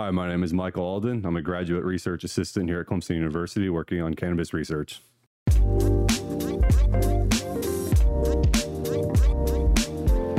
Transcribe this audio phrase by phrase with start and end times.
[0.00, 1.26] Hi, my name is Michael Alden.
[1.26, 5.02] I'm a graduate research assistant here at Clemson University working on cannabis research.
[5.46, 5.52] We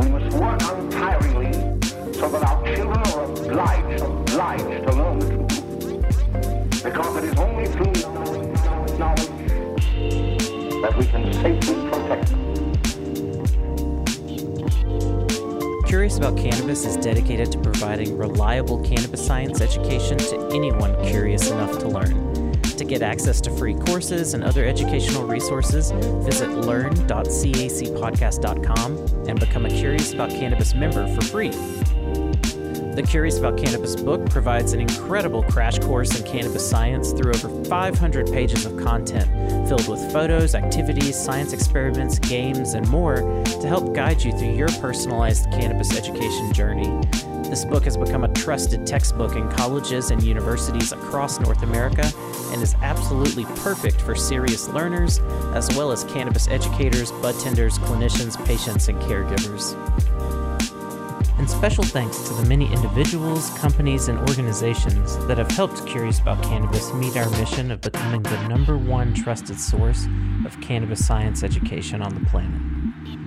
[0.09, 1.53] must work untiringly
[2.15, 6.83] so that our children are obliged, obliged to learn the truth.
[6.83, 9.29] Because it is only through knowledge, knowledge
[10.81, 12.40] that we can safely protect them.
[16.11, 21.79] Curious About Cannabis is dedicated to providing reliable cannabis science education to anyone curious enough
[21.79, 22.51] to learn.
[22.63, 25.91] To get access to free courses and other educational resources,
[26.25, 28.97] visit learn.cacpodcast.com
[29.29, 31.51] and become a Curious About Cannabis member for free.
[32.95, 37.63] The Curious About Cannabis book provides an incredible crash course in cannabis science through over
[37.63, 39.29] 500 pages of content
[39.69, 44.67] filled with photos, activities, science experiments, games, and more to help guide you through your
[44.81, 46.99] personalized cannabis education journey.
[47.43, 52.11] This book has become a trusted textbook in colleges and universities across North America
[52.51, 55.19] and is absolutely perfect for serious learners
[55.53, 59.77] as well as cannabis educators, bud tenders, clinicians, patients, and caregivers.
[61.41, 66.43] And special thanks to the many individuals, companies, and organizations that have helped Curious About
[66.43, 70.05] Cannabis meet our mission of becoming the number one trusted source
[70.45, 72.61] of cannabis science education on the planet.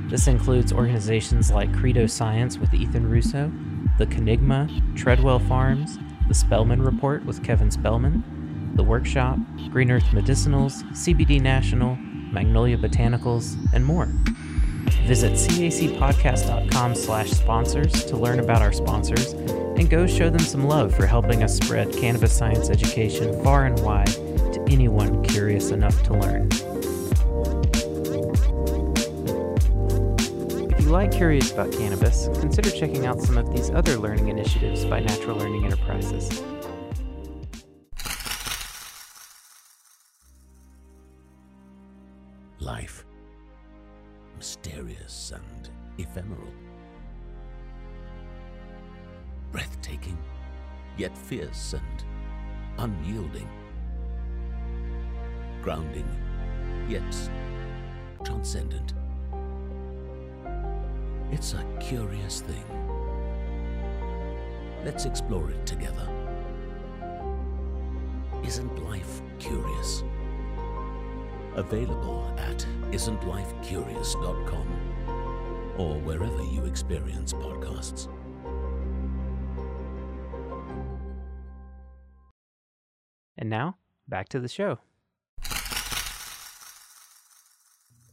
[0.09, 3.51] This includes organizations like Credo Science with Ethan Russo,
[3.98, 5.98] The Kenigma, Treadwell Farms,
[6.29, 8.23] The Spellman Report with Kevin Spellman,
[8.77, 9.39] The Workshop,
[9.70, 14.09] Green Earth Medicinals, CBD National, Magnolia Botanicals, and more.
[15.07, 20.95] Visit cacpodcast.com slash sponsors to learn about our sponsors and go show them some love
[20.95, 26.15] for helping us spread cannabis science education far and wide to anyone curious enough to
[26.15, 26.49] learn.
[30.71, 34.85] If you like Curious About Cannabis, consider checking out some of these other learning initiatives
[34.85, 36.43] by Natural Learning Enterprises.
[45.99, 46.53] Ephemeral.
[49.53, 50.19] Breathtaking,
[50.97, 52.05] yet fierce and
[52.79, 53.49] unyielding.
[55.63, 56.09] Grounding,
[56.89, 57.31] yet
[58.25, 58.95] transcendent.
[61.31, 62.65] It's a curious thing.
[64.85, 66.09] Let's explore it together.
[68.45, 70.03] Isn't life curious?
[71.55, 74.83] Available at isn'tlifecurious.com
[75.79, 78.08] or wherever you experience podcasts.
[83.36, 83.77] And now,
[84.08, 84.79] back to the show.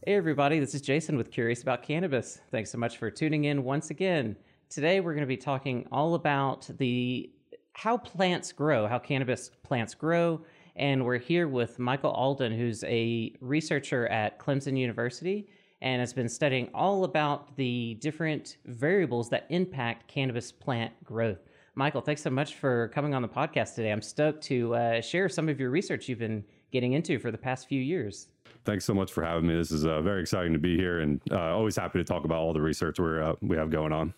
[0.04, 2.40] Hey, everybody, this is Jason with Curious About Cannabis.
[2.50, 4.36] Thanks so much for tuning in once again.
[4.68, 7.32] Today, we're going to be talking all about the
[7.74, 10.42] how plants grow, how cannabis plants grow,
[10.76, 15.48] and we're here with Michael Alden, who's a researcher at Clemson University
[15.82, 21.40] and has been studying all about the different variables that impact cannabis plant growth.
[21.76, 23.92] Michael, thanks so much for coming on the podcast today.
[23.92, 27.38] I'm stoked to uh, share some of your research you've been getting into for the
[27.38, 28.28] past few years.
[28.66, 29.56] Thanks so much for having me.
[29.56, 32.40] This is uh, very exciting to be here, and uh, always happy to talk about
[32.40, 34.14] all the research we're uh, we have going on.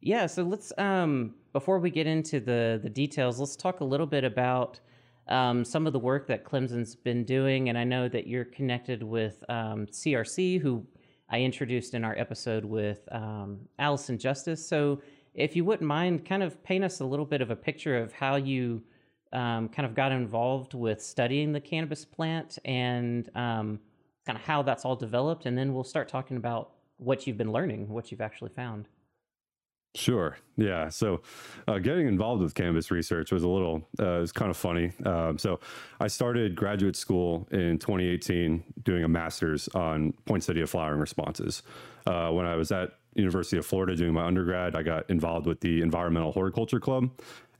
[0.00, 4.06] Yeah, so let's um, before we get into the the details, let's talk a little
[4.06, 4.80] bit about
[5.28, 9.02] um, some of the work that Clemson's been doing, and I know that you're connected
[9.02, 10.86] with um, CRC, who
[11.28, 14.66] I introduced in our episode with um, Allison Justice.
[14.66, 15.00] So,
[15.34, 18.12] if you wouldn't mind, kind of paint us a little bit of a picture of
[18.12, 18.82] how you
[19.32, 23.78] um, kind of got involved with studying the cannabis plant and um,
[24.26, 27.52] kind of how that's all developed, and then we'll start talking about what you've been
[27.52, 28.88] learning, what you've actually found.
[29.94, 30.36] Sure.
[30.56, 30.90] Yeah.
[30.90, 31.22] So,
[31.66, 34.92] uh, getting involved with cannabis research was a little, uh, it was kind of funny.
[35.04, 35.60] Um, so,
[35.98, 41.62] I started graduate school in 2018 doing a master's on poinsettia flowering responses.
[42.06, 45.60] Uh, when I was at University of Florida doing my undergrad, I got involved with
[45.60, 47.10] the Environmental Horticulture Club.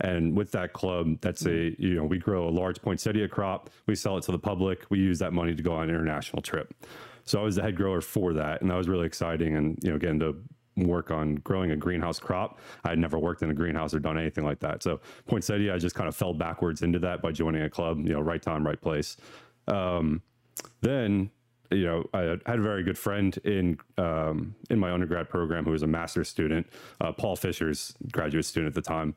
[0.01, 3.97] And with that club, that's a, you know, we grow a large poinsettia crop, we
[3.97, 6.73] sell it to the public, we use that money to go on an international trip.
[7.25, 9.57] So I was the head grower for that, and that was really exciting.
[9.57, 10.37] And you know, getting to
[10.87, 12.59] work on growing a greenhouse crop.
[12.85, 14.83] I had never worked in a greenhouse or done anything like that.
[14.83, 17.99] So poinsettia, I just kind of fell backwards into that by joining a club.
[18.07, 19.17] You know, right time, right place.
[19.67, 20.23] Um,
[20.81, 21.31] then
[21.71, 25.73] you know, I had a very good friend in um, in my undergrad program who
[25.73, 26.67] was a master's student,
[27.01, 29.15] uh, Paul Fisher's graduate student at the time.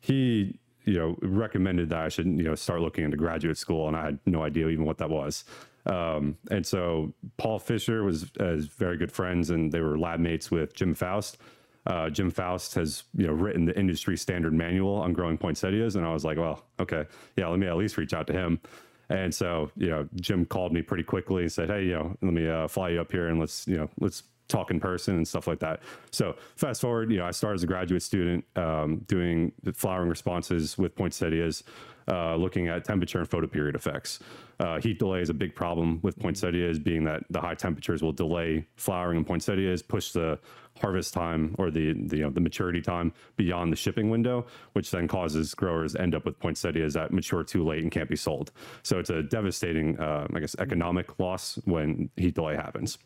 [0.00, 3.96] He, you know, recommended that I should, you know, start looking into graduate school, and
[3.96, 5.44] I had no idea even what that was.
[5.86, 10.50] Um, and so Paul Fisher was as very good friends, and they were lab mates
[10.50, 11.38] with Jim Faust.
[11.86, 16.06] uh, Jim Faust has you know written the industry standard manual on growing poinsettias, and
[16.06, 17.04] I was like, well, okay,
[17.36, 18.60] yeah, let me at least reach out to him.
[19.08, 22.32] And so you know, Jim called me pretty quickly and said, hey, you know, let
[22.32, 25.26] me uh, fly you up here and let's you know let's talk in person and
[25.26, 25.80] stuff like that.
[26.10, 30.76] So fast forward, you know, I started as a graduate student um, doing flowering responses
[30.76, 31.64] with poinsettias,
[32.08, 34.20] uh, looking at temperature and photoperiod effects.
[34.60, 38.12] Uh, heat delay is a big problem with poinsettias, being that the high temperatures will
[38.12, 40.38] delay flowering in poinsettias, push the
[40.80, 44.90] harvest time or the, the you know the maturity time beyond the shipping window, which
[44.90, 48.52] then causes growers end up with poinsettias that mature too late and can't be sold.
[48.82, 52.98] So it's a devastating, uh, I guess, economic loss when heat delay happens.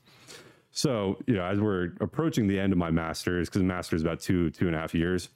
[0.71, 4.51] So, you know, as we're approaching the end of my master's, because master's about two,
[4.51, 5.31] two and a half years,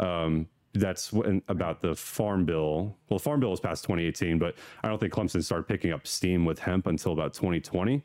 [0.00, 1.12] um, that's
[1.48, 2.96] about the farm bill.
[3.08, 6.06] Well, the farm bill was passed 2018, but I don't think Clemson started picking up
[6.06, 8.02] steam with hemp until about 2020.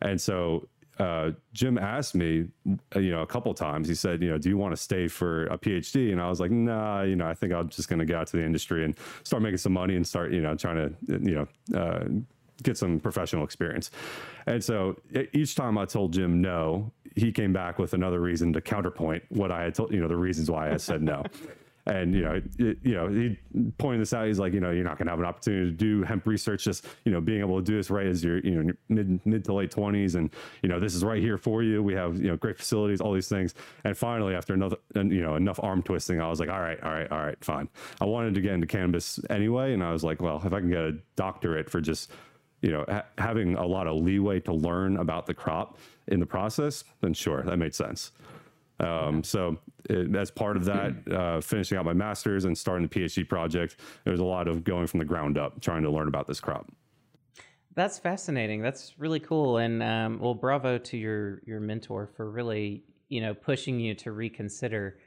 [0.00, 0.68] And so
[0.98, 2.46] uh, Jim asked me,
[2.94, 3.88] uh, you know, a couple times.
[3.88, 6.12] He said, you know, do you want to stay for a PhD?
[6.12, 8.26] And I was like, nah, you know, I think I'm just going to get out
[8.28, 11.46] to the industry and start making some money and start, you know, trying to, you
[11.72, 12.04] know, uh,
[12.64, 13.92] get some professional experience.
[14.46, 14.96] And so
[15.32, 19.52] each time I told Jim no, he came back with another reason to counterpoint what
[19.52, 21.22] I had told, you know, the reasons why I said no.
[21.88, 23.38] and you know, it, you know, he
[23.78, 24.26] pointed this out.
[24.26, 26.64] He's like, you know, you're not going to have an opportunity to do hemp research.
[26.64, 29.44] Just you know, being able to do this right as you're, you know, mid mid
[29.46, 30.30] to late twenties, and
[30.62, 31.82] you know, this is right here for you.
[31.82, 33.54] We have you know great facilities, all these things.
[33.84, 36.92] And finally, after another, you know, enough arm twisting, I was like, all right, all
[36.92, 37.68] right, all right, fine.
[38.00, 40.70] I wanted to get into cannabis anyway, and I was like, well, if I can
[40.70, 42.10] get a doctorate for just
[42.60, 46.26] you know, ha- having a lot of leeway to learn about the crop in the
[46.26, 48.10] process, then sure, that made sense.
[48.80, 49.58] Um, so
[49.90, 53.76] it, as part of that, uh, finishing out my master's and starting the PhD project,
[54.04, 56.70] there's a lot of going from the ground up, trying to learn about this crop.
[57.74, 58.60] That's fascinating.
[58.60, 59.58] That's really cool.
[59.58, 64.12] And um, well, bravo to your your mentor for really you know pushing you to
[64.12, 64.98] reconsider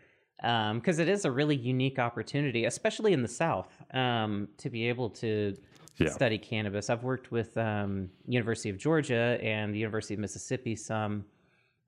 [0.41, 4.89] because um, it is a really unique opportunity, especially in the South, um, to be
[4.89, 5.55] able to
[5.99, 6.09] yeah.
[6.09, 6.89] study cannabis.
[6.89, 11.25] I've worked with um, University of Georgia and the University of Mississippi some,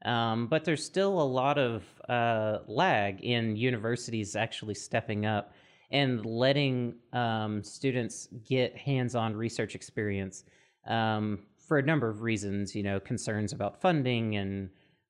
[0.06, 5.54] um, but there's still a lot of uh, lag in universities actually stepping up
[5.92, 10.44] and letting um, students get hands-on research experience
[10.88, 12.76] um, for a number of reasons.
[12.76, 14.70] You know, concerns about funding and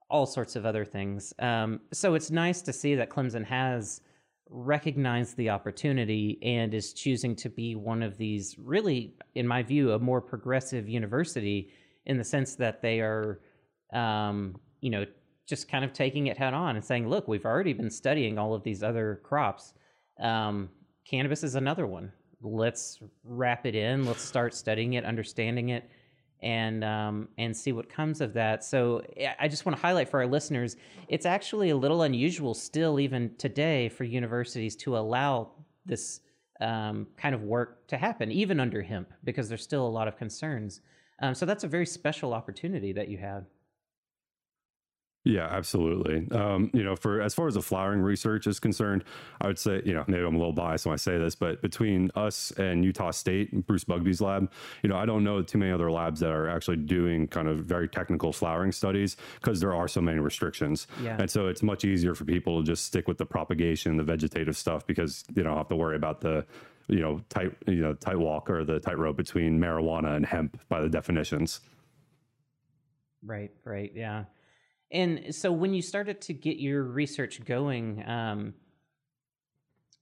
[0.09, 1.33] all sorts of other things.
[1.39, 4.01] Um, so it's nice to see that Clemson has
[4.49, 9.93] recognized the opportunity and is choosing to be one of these really, in my view,
[9.93, 11.69] a more progressive university
[12.05, 13.39] in the sense that they are,
[13.93, 15.05] um, you know,
[15.47, 18.53] just kind of taking it head on and saying, look, we've already been studying all
[18.53, 19.73] of these other crops.
[20.19, 20.69] Um,
[21.09, 22.11] cannabis is another one.
[22.41, 24.05] Let's wrap it in.
[24.05, 25.89] Let's start studying it, understanding it,
[26.41, 28.65] and um, and see what comes of that.
[28.65, 29.01] So
[29.39, 30.75] I just want to highlight for our listeners,
[31.07, 35.51] it's actually a little unusual still, even today, for universities to allow
[35.85, 36.19] this
[36.59, 40.17] um, kind of work to happen, even under hemp, because there's still a lot of
[40.17, 40.81] concerns.
[41.21, 43.45] Um, so that's a very special opportunity that you had.
[45.25, 46.27] Yeah, absolutely.
[46.31, 49.05] Um, you know, for as far as the flowering research is concerned,
[49.39, 51.61] I would say, you know, maybe I'm a little biased when I say this, but
[51.61, 55.71] between us and Utah State, Bruce Bugbee's lab, you know, I don't know too many
[55.71, 59.87] other labs that are actually doing kind of very technical flowering studies because there are
[59.87, 60.87] so many restrictions.
[61.01, 61.15] Yeah.
[61.17, 64.57] And so it's much easier for people to just stick with the propagation, the vegetative
[64.57, 66.45] stuff, because you don't have to worry about the
[66.89, 70.81] you know tight you know tight walk or the tightrope between marijuana and hemp by
[70.81, 71.61] the definitions.
[73.25, 73.51] Right.
[73.63, 73.93] Right.
[73.95, 74.25] Yeah.
[74.93, 78.53] And so when you started to get your research going, um,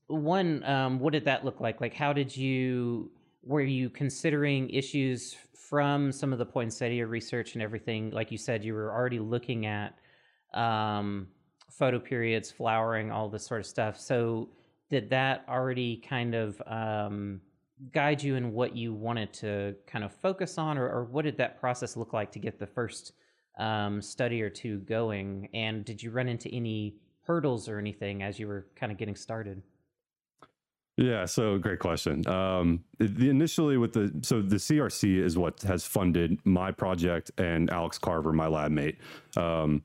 [0.08, 1.80] one, um, what did that look like?
[1.80, 3.10] Like, how did you,
[3.42, 8.12] were you considering issues from some of the poinsettia research and everything?
[8.12, 9.98] Like you said, you were already looking at
[10.54, 11.30] um,
[11.80, 13.98] photoperiods, flowering, all this sort of stuff.
[13.98, 14.50] So
[14.90, 17.40] did that already kind of um,
[17.94, 21.38] guide you in what you wanted to kind of focus on, or, or what did
[21.38, 23.14] that process look like to get the first
[23.58, 25.50] um, study or two going?
[25.54, 29.16] And did you run into any hurdles or anything as you were kind of getting
[29.16, 29.62] started?
[30.98, 32.28] Yeah, so great question.
[32.28, 37.70] Um, the initially with the so the CRC is what has funded my project and
[37.72, 38.98] Alex Carver, my lab mate.
[39.38, 39.84] Um,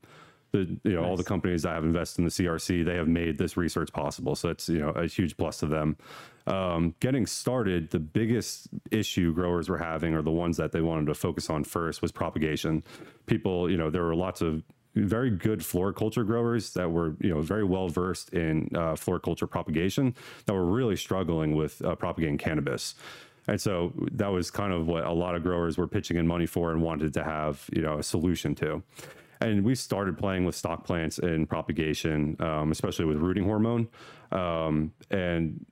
[0.51, 1.09] the you know nice.
[1.09, 4.35] all the companies that have invested in the CRC, they have made this research possible.
[4.35, 5.97] So it's you know a huge plus to them.
[6.45, 11.07] Um, getting started, the biggest issue growers were having, or the ones that they wanted
[11.07, 12.83] to focus on first, was propagation.
[13.25, 14.63] People, you know, there were lots of
[14.95, 20.15] very good floriculture growers that were you know very well versed in uh, floriculture propagation
[20.45, 22.95] that were really struggling with uh, propagating cannabis.
[23.49, 26.45] And so that was kind of what a lot of growers were pitching in money
[26.45, 28.83] for and wanted to have, you know, a solution to.
[29.41, 33.87] And we started playing with stock plants and propagation, um, especially with rooting hormone.
[34.31, 35.65] Um, and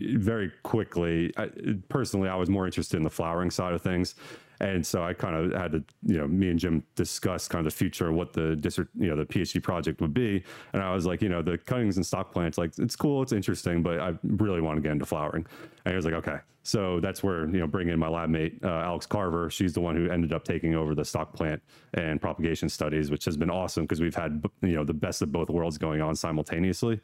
[0.00, 1.48] very quickly, I,
[1.88, 4.14] personally, I was more interested in the flowering side of things.
[4.62, 7.72] And so I kind of had to, you know, me and Jim discuss kind of
[7.72, 10.44] the future of what the district, you know, the PhD project would be.
[10.72, 13.32] And I was like, you know, the cuttings and stock plants, like it's cool, it's
[13.32, 15.44] interesting, but I really want to get into flowering.
[15.84, 16.36] And he was like, okay.
[16.62, 19.50] So that's where, you know, bring in my lab mate, uh, Alex Carver.
[19.50, 21.60] She's the one who ended up taking over the stock plant
[21.94, 25.32] and propagation studies, which has been awesome because we've had, you know, the best of
[25.32, 27.00] both worlds going on simultaneously.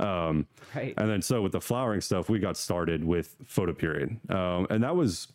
[0.00, 0.94] Um, right.
[0.96, 4.30] And then so with the flowering stuff, we got started with photoperiod.
[4.30, 5.28] Um, and that was,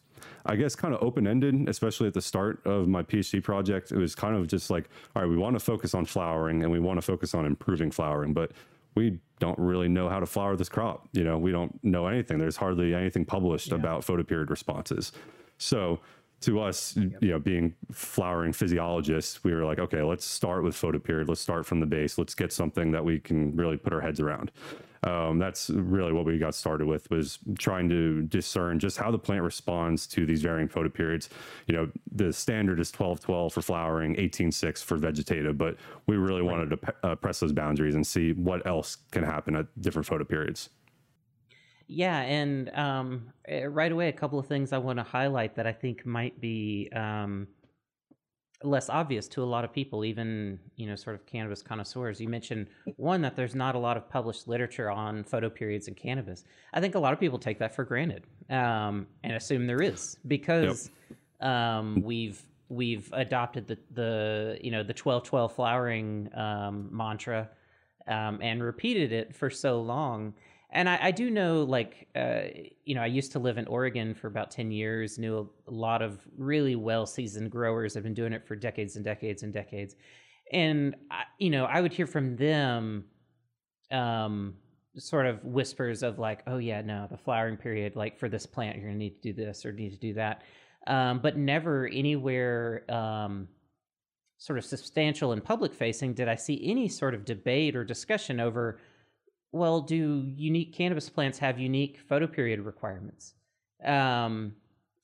[0.46, 3.92] I guess, kind of open ended, especially at the start of my PhD project.
[3.92, 6.72] It was kind of just like, all right, we want to focus on flowering and
[6.72, 8.52] we want to focus on improving flowering, but
[8.96, 11.08] we don't really know how to flower this crop.
[11.14, 12.38] You know, we don't know anything.
[12.38, 13.76] There's hardly anything published yeah.
[13.76, 15.12] about photoperiod responses.
[15.58, 16.00] So
[16.42, 17.12] to us, yep.
[17.22, 21.28] you know, being flowering physiologists, we were like, okay, let's start with photoperiod.
[21.28, 22.18] Let's start from the base.
[22.18, 24.52] Let's get something that we can really put our heads around.
[25.04, 29.20] Um, that's really what we got started with was trying to discern just how the
[29.20, 31.30] plant responds to these varying photoperiods.
[31.68, 35.78] You know, the standard is 12 12 for flowering, 18 6 for vegetative, but
[36.08, 36.52] we really right.
[36.52, 40.70] wanted to uh, press those boundaries and see what else can happen at different photoperiods.
[41.92, 45.66] Yeah, and um, eh, right away, a couple of things I want to highlight that
[45.66, 47.48] I think might be um,
[48.64, 52.20] less obvious to a lot of people, even you know, sort of cannabis connoisseurs.
[52.20, 56.44] You mentioned one that there's not a lot of published literature on photoperiods in cannabis.
[56.74, 60.18] I think a lot of people take that for granted um, and assume there is
[60.28, 60.92] because
[61.40, 61.50] yep.
[61.50, 67.50] um, we've we've adopted the the you know the twelve twelve flowering um, mantra
[68.08, 70.34] um, and repeated it for so long
[70.72, 72.42] and I, I, do know like uh,
[72.86, 76.02] you know i used to live in oregon for about 10 years knew a, lot
[76.02, 77.96] of really well seasoned growers.
[77.96, 79.96] I've been doing it for decades and decades and decades.
[80.52, 83.06] And I, you know i would hear from them
[83.92, 84.56] um,
[84.98, 88.76] sort of whispers of like oh yeah no the flowering period like for this plant
[88.76, 90.44] you're going to need to do this or need to do that.
[90.88, 93.48] Um, but never anywhere um,
[94.38, 98.40] sort of substantial and public facing did i see any sort of debate or discussion
[98.40, 98.80] over
[99.52, 103.34] well, do unique cannabis plants have unique photoperiod requirements?
[103.84, 104.54] Um,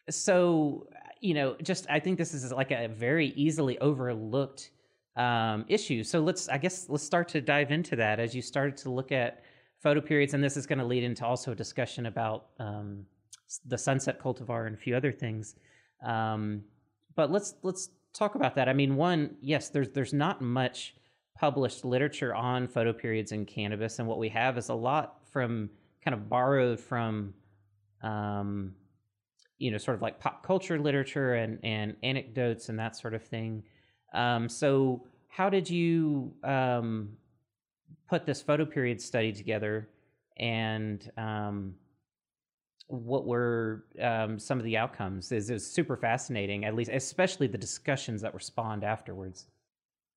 [0.09, 0.87] so,
[1.21, 4.71] you know, just I think this is like a very easily overlooked
[5.15, 6.03] um, issue.
[6.03, 9.11] So let's, I guess, let's start to dive into that as you started to look
[9.11, 9.43] at
[9.83, 13.05] photoperiods, and this is going to lead into also a discussion about um,
[13.65, 15.55] the sunset cultivar and a few other things.
[16.03, 16.63] Um,
[17.15, 18.67] but let's let's talk about that.
[18.67, 20.95] I mean, one, yes, there's there's not much
[21.35, 25.69] published literature on photoperiods in cannabis, and what we have is a lot from
[26.03, 27.33] kind of borrowed from,
[28.01, 28.73] um,
[29.57, 33.23] you know, sort of like pop culture literature and and anecdotes and that sort of
[33.23, 33.63] thing.
[34.13, 37.09] Um, so, how did you um,
[38.07, 39.89] put this photoperiod study together,
[40.37, 41.75] and um,
[42.87, 45.31] what were um, some of the outcomes?
[45.31, 49.47] Is it was super fascinating, at least, especially the discussions that were spawned afterwards.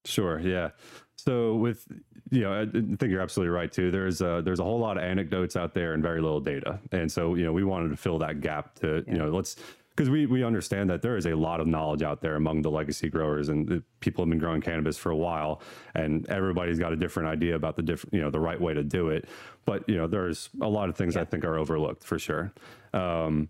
[0.04, 0.40] Sure.
[0.40, 0.70] Yeah.
[1.16, 1.86] So with
[2.30, 3.90] you know, I think you're absolutely right too.
[3.90, 7.10] There's a, there's a whole lot of anecdotes out there and very little data, and
[7.10, 9.12] so you know we wanted to fill that gap to yeah.
[9.12, 9.56] you know let's
[9.98, 12.70] because we we understand that there is a lot of knowledge out there among the
[12.70, 15.60] legacy growers and people have been growing cannabis for a while,
[15.94, 18.84] and everybody's got a different idea about the different you know the right way to
[18.84, 19.28] do it.
[19.64, 21.22] But you know there's a lot of things yeah.
[21.22, 22.52] I think are overlooked for sure.
[22.94, 23.48] Um,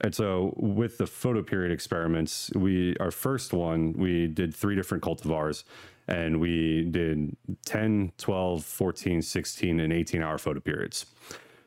[0.00, 5.64] and so with the photoperiod experiments, we our first one, we did three different cultivars
[6.08, 11.06] and we did 10, 12, 14, 16 and 18 hour photoperiods.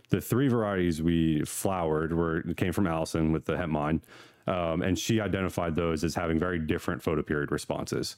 [0.10, 4.02] The three varieties we flowered were came from Allison with the hemp mine.
[4.46, 8.16] Um, and she identified those as having very different photoperiod responses.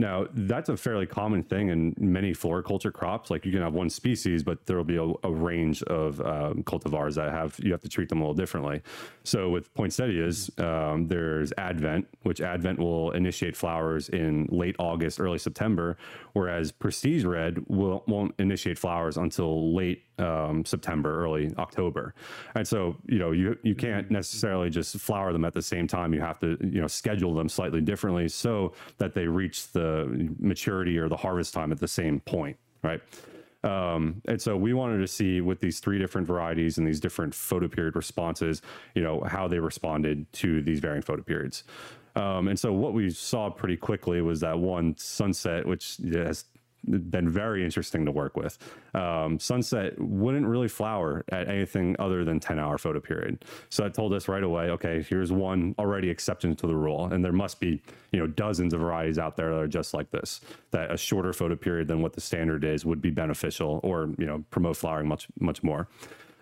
[0.00, 3.30] Now, that's a fairly common thing in many floriculture crops.
[3.30, 6.62] Like you can have one species, but there will be a, a range of um,
[6.62, 8.80] cultivars that have you have to treat them a little differently.
[9.24, 15.38] So with poinsettias, um, there's Advent, which Advent will initiate flowers in late August, early
[15.38, 15.96] September,
[16.32, 22.14] whereas Prestige Red will, won't initiate flowers until late um, September, early October.
[22.54, 26.12] And so, you know, you you can't necessarily just flower them at the same time.
[26.12, 30.98] You have to, you know, schedule them slightly differently so that they reach the maturity
[30.98, 33.00] or the harvest time at the same point, right?
[33.64, 37.32] Um, and so we wanted to see with these three different varieties and these different
[37.32, 38.62] photoperiod responses,
[38.94, 41.64] you know, how they responded to these varying photoperiods.
[42.14, 46.44] Um, and so what we saw pretty quickly was that one sunset, which has
[46.84, 48.58] been very interesting to work with.
[48.94, 53.44] Um, Sunset wouldn't really flower at anything other than 10 hour photo period.
[53.70, 57.12] So that told us right away, okay, here's one already exception to the rule.
[57.12, 57.82] And there must be,
[58.12, 61.32] you know, dozens of varieties out there that are just like this, that a shorter
[61.32, 65.08] photo period than what the standard is would be beneficial or, you know, promote flowering
[65.08, 65.88] much, much more.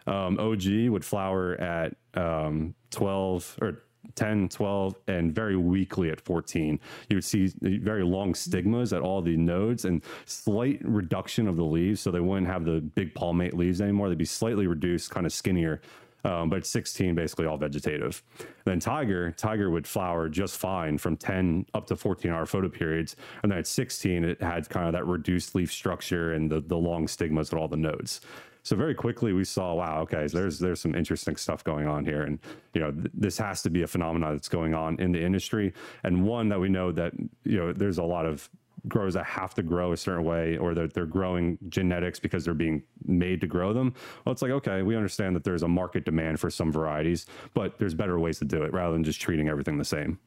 [0.07, 3.83] Um, OG would flower at um, 12 or
[4.15, 6.79] 10, 12, and very weakly at 14.
[7.09, 11.65] You would see very long stigmas at all the nodes and slight reduction of the
[11.65, 12.01] leaves.
[12.01, 14.09] So they wouldn't have the big palmate leaves anymore.
[14.09, 15.81] They'd be slightly reduced, kind of skinnier.
[16.25, 18.21] Um, but 16 basically all vegetative.
[18.65, 23.15] Then Tiger, Tiger would flower just fine from 10 up to 14 hour photo periods.
[23.45, 26.77] And then at 16, it had kind of that reduced leaf structure and the, the
[26.77, 28.23] long stigmas at all the nodes.
[28.67, 32.23] So very quickly we saw, wow, okay, there's there's some interesting stuff going on here,
[32.23, 32.41] and
[32.75, 35.73] you know th- this has to be a phenomenon that's going on in the industry,
[36.03, 37.13] and one that we know that
[37.45, 38.51] you know there's a lot of
[38.89, 42.55] growers that have to grow a certain way or that they're growing genetics because they're
[42.55, 43.95] being made to grow them.
[44.25, 47.79] Well, it's like, okay, we understand that there's a market demand for some varieties, but
[47.79, 50.19] there's better ways to do it rather than just treating everything the same.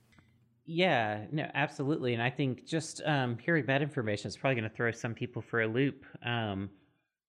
[0.65, 2.13] Yeah, no, absolutely.
[2.13, 5.41] And I think just um, hearing that information is probably going to throw some people
[5.41, 6.05] for a loop.
[6.25, 6.69] Um,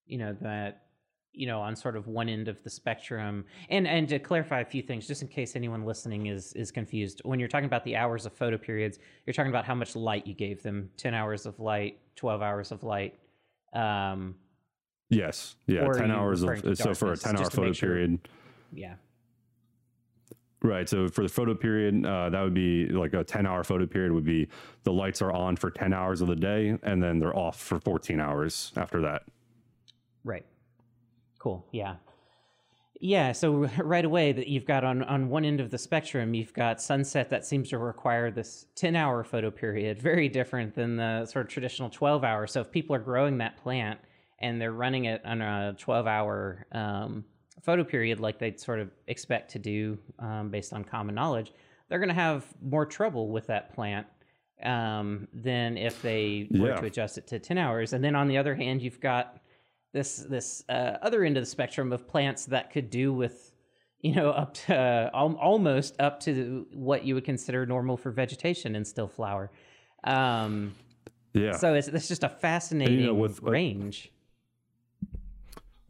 [0.06, 0.82] you know, that
[1.32, 4.64] you know on sort of one end of the spectrum and and to clarify a
[4.64, 7.96] few things just in case anyone listening is is confused when you're talking about the
[7.96, 11.46] hours of photo periods you're talking about how much light you gave them 10 hours
[11.46, 13.18] of light 12 hours of light
[13.72, 14.34] um
[15.08, 18.18] yes yeah 10 hours of so for a 10 hour photo sure, period
[18.72, 18.94] yeah
[20.62, 20.86] Right.
[20.86, 24.12] So for the photo period, uh, that would be like a 10 hour photo period
[24.12, 24.46] would be
[24.82, 27.80] the lights are on for 10 hours of the day and then they're off for
[27.80, 29.22] 14 hours after that.
[30.22, 30.44] Right.
[31.40, 31.66] Cool.
[31.72, 31.96] Yeah.
[33.00, 36.52] Yeah, so right away that you've got on on one end of the spectrum, you've
[36.52, 41.46] got sunset that seems to require this 10-hour photo period, very different than the sort
[41.46, 42.46] of traditional 12-hour.
[42.46, 43.98] So if people are growing that plant
[44.38, 47.24] and they're running it on a 12-hour um,
[47.62, 51.52] photo period like they'd sort of expect to do um, based on common knowledge,
[51.88, 54.06] they're going to have more trouble with that plant
[54.62, 57.94] um, than if they were to adjust it to 10 hours.
[57.94, 59.39] And then on the other hand, you've got
[59.92, 63.52] this this uh, other end of the spectrum of plants that could do with
[64.00, 68.10] you know up to uh, al- almost up to what you would consider normal for
[68.10, 69.50] vegetation and still flower.
[70.04, 70.74] Um,
[71.34, 71.56] yeah.
[71.56, 74.10] so it's, it's just a fascinating you know, with, range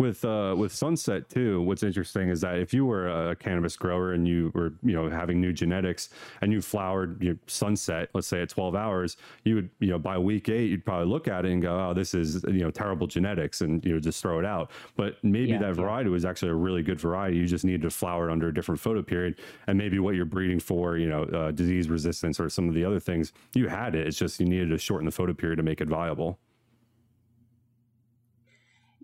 [0.01, 4.15] with uh, with Sunset too, what's interesting is that if you were a cannabis grower
[4.15, 6.09] and you were you know having new genetics
[6.41, 10.17] and you flowered your Sunset, let's say at 12 hours, you would you know by
[10.17, 13.07] week eight you'd probably look at it and go, oh, this is you know terrible
[13.07, 14.71] genetics, and you know just throw it out.
[14.97, 16.15] But maybe yeah, that variety yeah.
[16.15, 17.37] was actually a really good variety.
[17.37, 20.25] You just needed to flower it under a different photo period, and maybe what you're
[20.25, 23.95] breeding for, you know, uh, disease resistance or some of the other things, you had
[23.95, 24.07] it.
[24.07, 26.39] It's just you needed to shorten the photo period to make it viable.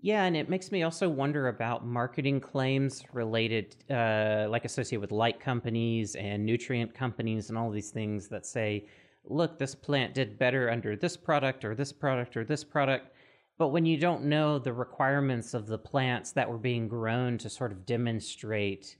[0.07, 5.11] Yeah, and it makes me also wonder about marketing claims related, uh, like associated with
[5.11, 8.85] light companies and nutrient companies and all these things that say,
[9.25, 13.11] look, this plant did better under this product or this product or this product.
[13.57, 17.49] But when you don't know the requirements of the plants that were being grown to
[17.49, 18.95] sort of demonstrate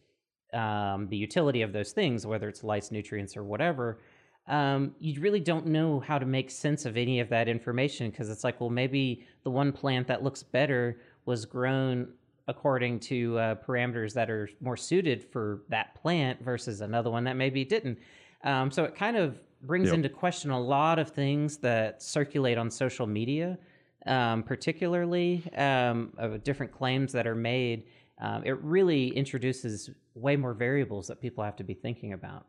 [0.54, 4.02] um, the utility of those things, whether it's lights, nutrients, or whatever,
[4.47, 8.29] um, you really don't know how to make sense of any of that information because
[8.29, 12.07] it's like, well, maybe the one plant that looks better was grown
[12.47, 17.36] according to uh, parameters that are more suited for that plant versus another one that
[17.36, 17.99] maybe didn't.
[18.43, 19.95] Um, so it kind of brings yep.
[19.95, 23.57] into question a lot of things that circulate on social media,
[24.05, 27.83] um, particularly um, of different claims that are made.
[28.19, 32.45] Um, it really introduces way more variables that people have to be thinking about.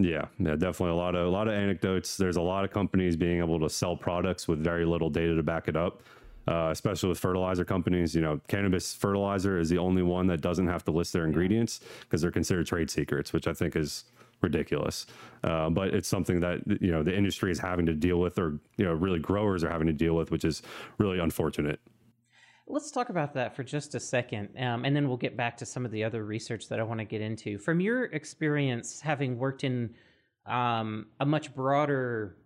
[0.00, 2.16] Yeah, yeah, definitely a lot of a lot of anecdotes.
[2.16, 5.42] There's a lot of companies being able to sell products with very little data to
[5.42, 6.02] back it up.
[6.46, 10.66] Uh, especially with fertilizer companies, you know, cannabis fertilizer is the only one that doesn't
[10.66, 14.04] have to list their ingredients because they're considered trade secrets, which I think is
[14.40, 15.04] ridiculous.
[15.44, 18.58] Uh, but it's something that you know the industry is having to deal with, or
[18.76, 20.62] you know, really growers are having to deal with, which is
[20.98, 21.80] really unfortunate.
[22.70, 25.66] Let's talk about that for just a second, um, and then we'll get back to
[25.66, 27.56] some of the other research that I want to get into.
[27.56, 29.94] From your experience, having worked in
[30.44, 32.36] um, a much broader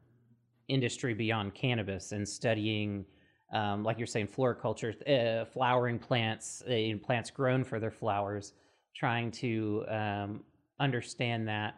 [0.68, 3.04] industry beyond cannabis and studying,
[3.52, 8.52] um, like you're saying, floriculture, uh, flowering plants, uh, plants grown for their flowers,
[8.94, 10.44] trying to um,
[10.78, 11.74] understand that.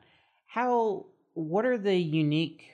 [0.46, 1.06] How?
[1.32, 2.73] What are the unique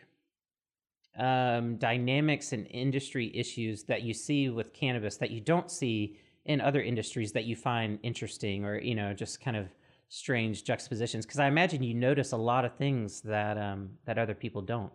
[1.18, 6.61] um, dynamics and industry issues that you see with cannabis that you don't see in
[6.61, 9.66] other industries that you find interesting or you know just kind of
[10.09, 14.35] strange juxtapositions because i imagine you notice a lot of things that um, that other
[14.35, 14.92] people don't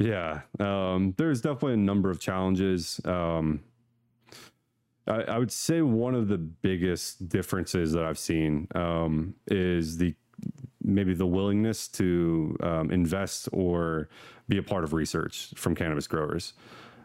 [0.00, 3.00] Yeah, um, there's definitely a number of challenges.
[3.04, 3.60] Um,
[5.06, 10.14] I, I, would say one of the biggest differences that I've seen um, is the
[10.82, 14.08] maybe the willingness to um, invest or
[14.50, 16.52] be a part of research from cannabis growers.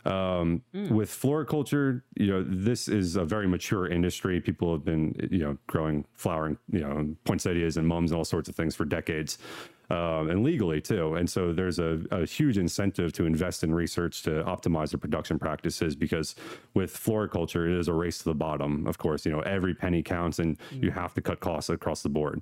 [0.05, 0.91] Um, mm.
[0.91, 4.39] With floriculture, you know, this is a very mature industry.
[4.39, 8.47] People have been, you know, growing flowering, you know, poinsettias and mums and all sorts
[8.47, 9.39] of things for decades
[9.89, 11.15] um, and legally too.
[11.15, 15.37] And so there's a, a, huge incentive to invest in research to optimize the production
[15.37, 16.35] practices because
[16.73, 18.87] with floriculture, it is a race to the bottom.
[18.87, 20.83] Of course, you know every penny counts, and mm.
[20.83, 22.41] you have to cut costs across the board.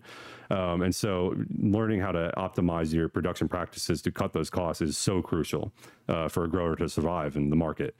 [0.49, 4.97] Um, and so learning how to optimize your production practices to cut those costs is
[4.97, 5.71] so crucial
[6.07, 7.95] uh, for a grower to survive in the market.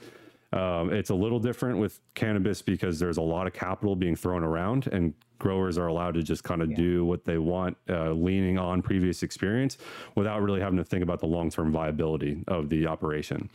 [0.54, 4.44] Um, it's a little different with cannabis because there's a lot of capital being thrown
[4.44, 6.78] around, and growers are allowed to just kind of yeah.
[6.78, 9.78] do what they want, uh, leaning on previous experience
[10.16, 13.50] without really having to think about the long term viability of the operation.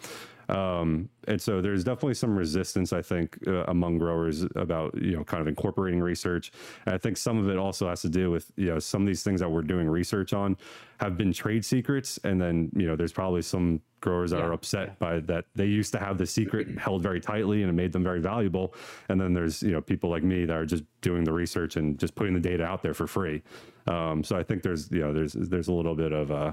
[0.50, 5.24] Um, and so there's definitely some resistance, I think, uh, among growers about you know
[5.24, 6.52] kind of incorporating research.
[6.86, 9.06] And I think some of it also has to do with you know some of
[9.06, 10.56] these things that we're doing research on
[11.00, 14.52] have been trade secrets, and then you know there's probably some growers that yeah, are
[14.52, 14.94] upset yeah.
[14.98, 18.04] by that they used to have the secret held very tightly and it made them
[18.04, 18.72] very valuable
[19.08, 21.98] and then there's you know people like me that are just doing the research and
[21.98, 23.42] just putting the data out there for free.
[23.86, 26.52] Um, so i think there's you know there's there's a little bit of uh,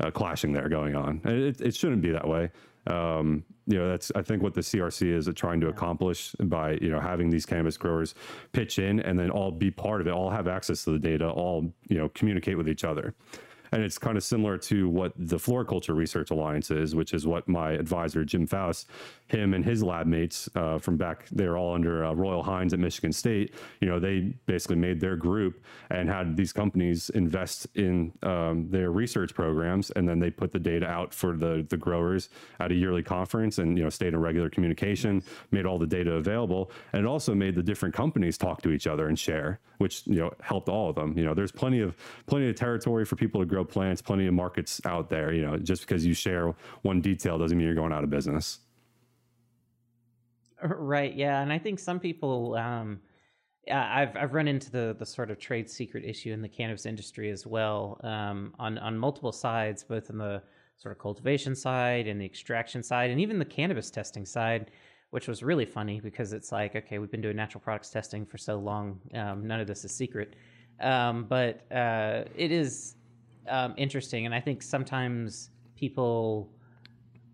[0.00, 1.20] uh, clashing there going on.
[1.24, 2.50] And it, it shouldn't be that way.
[2.86, 6.90] Um, you know, that's I think what the CRC is trying to accomplish by you
[6.90, 8.14] know having these cannabis growers
[8.52, 11.28] pitch in and then all be part of it, all have access to the data,
[11.28, 13.14] all you know communicate with each other.
[13.70, 17.48] And it's kind of similar to what the Floriculture Research Alliance is, which is what
[17.48, 18.90] my advisor, Jim Faust,
[19.32, 22.78] him and his lab mates uh, from back, they're all under uh, Royal Heins at
[22.78, 23.54] Michigan State.
[23.80, 28.90] You know, they basically made their group and had these companies invest in um, their
[28.90, 29.90] research programs.
[29.92, 32.28] And then they put the data out for the, the growers
[32.60, 36.12] at a yearly conference and, you know, stayed in regular communication, made all the data
[36.12, 36.70] available.
[36.92, 40.16] And it also made the different companies talk to each other and share, which, you
[40.16, 41.16] know, helped all of them.
[41.16, 44.34] You know, there's plenty of, plenty of territory for people to grow plants, plenty of
[44.34, 45.32] markets out there.
[45.32, 48.58] You know, just because you share one detail doesn't mean you're going out of business.
[50.62, 51.14] Right.
[51.14, 52.54] Yeah, and I think some people.
[52.54, 53.00] Um,
[53.70, 57.30] I've I've run into the the sort of trade secret issue in the cannabis industry
[57.30, 60.42] as well um, on on multiple sides, both in the
[60.78, 64.72] sort of cultivation side and the extraction side, and even the cannabis testing side,
[65.10, 68.36] which was really funny because it's like, okay, we've been doing natural products testing for
[68.36, 70.34] so long, um, none of this is secret,
[70.80, 72.96] um, but uh, it is
[73.48, 76.50] um, interesting, and I think sometimes people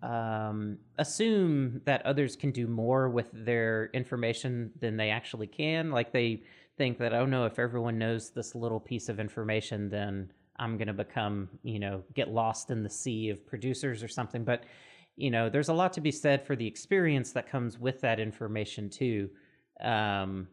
[0.03, 5.91] um, assume that others can do more with their information than they actually can.
[5.91, 6.43] Like they
[6.77, 10.89] think that, oh no, if everyone knows this little piece of information, then I'm going
[10.89, 14.45] to become, you know, get lost in the sea of producers or something.
[14.45, 14.65] But,
[15.17, 18.21] you know, there's a lot to be said for the experience that comes with that
[18.21, 19.31] information too.
[19.81, 20.49] Um,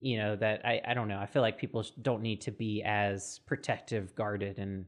[0.00, 1.18] you know, that I, I don't know.
[1.18, 4.84] I feel like people don't need to be as protective, guarded, and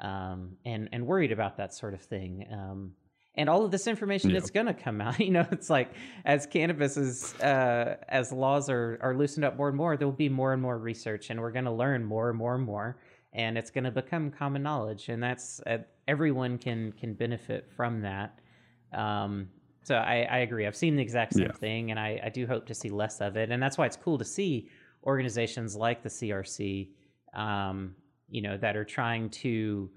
[0.00, 2.46] um, and and worried about that sort of thing.
[2.52, 2.92] Um,
[3.40, 5.18] and all of this information that's going to come out.
[5.30, 5.92] You know, it's like
[6.24, 10.12] as cannabis is uh, as laws are are loosened up more and more, there will
[10.12, 12.98] be more and more research, and we're going to learn more and more and more,
[13.32, 18.02] and it's going to become common knowledge, and that's uh, everyone can can benefit from
[18.02, 18.38] that.
[18.92, 19.48] Um,
[19.84, 20.66] so I, I agree.
[20.66, 21.52] I've seen the exact same yeah.
[21.52, 23.96] thing, and I, I do hope to see less of it, and that's why it's
[23.96, 24.68] cool to see
[25.04, 26.88] organizations like the CRC,
[27.34, 27.94] um,
[28.28, 29.90] you know, that are trying to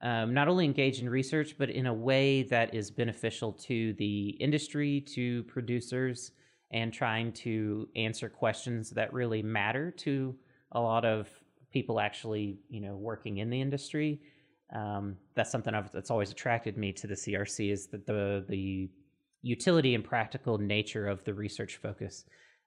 [0.00, 4.28] um, not only engage in research, but in a way that is beneficial to the
[4.40, 6.32] industry, to producers,
[6.70, 10.34] and trying to answer questions that really matter to
[10.72, 11.28] a lot of
[11.72, 14.20] people actually, you know, working in the industry.
[14.74, 18.90] Um, that's something I've, that's always attracted me to the CRC is that the the
[19.42, 22.24] utility and practical nature of the research focus.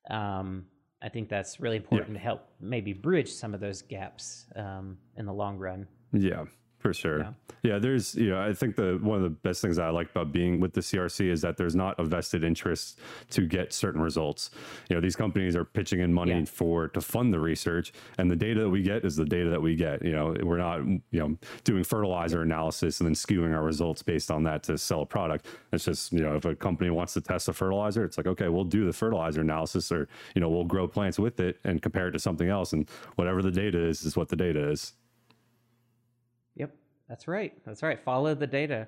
[0.09, 0.65] Um,
[1.03, 2.19] I think that's really important yeah.
[2.19, 5.87] to help maybe bridge some of those gaps um, in the long run.
[6.13, 6.45] Yeah,
[6.81, 7.19] for sure.
[7.19, 7.31] Yeah.
[7.63, 7.79] yeah.
[7.79, 10.31] there's, you know, I think the one of the best things that I like about
[10.31, 14.49] being with the CRC is that there's not a vested interest to get certain results.
[14.89, 16.45] You know, these companies are pitching in money yeah.
[16.45, 19.61] for to fund the research, and the data that we get is the data that
[19.61, 20.03] we get.
[20.03, 24.31] You know, we're not, you know, doing fertilizer analysis and then skewing our results based
[24.31, 25.45] on that to sell a product.
[25.71, 28.49] It's just, you know, if a company wants to test a fertilizer, it's like, okay,
[28.49, 32.07] we'll do the fertilizer analysis, or you know, we'll grow plants with it and compare
[32.07, 34.93] it to something else, and whatever the data is is what the data is.
[37.11, 37.51] That's right.
[37.65, 37.99] That's right.
[37.99, 38.87] Follow the data.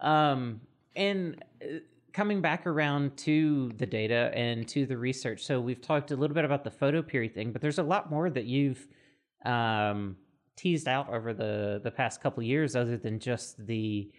[0.00, 0.60] Um,
[0.96, 1.76] and uh,
[2.12, 5.44] coming back around to the data and to the research.
[5.44, 8.28] So we've talked a little bit about the photoperi thing, but there's a lot more
[8.28, 8.88] that you've
[9.44, 10.16] um,
[10.56, 14.10] teased out over the the past couple years, other than just the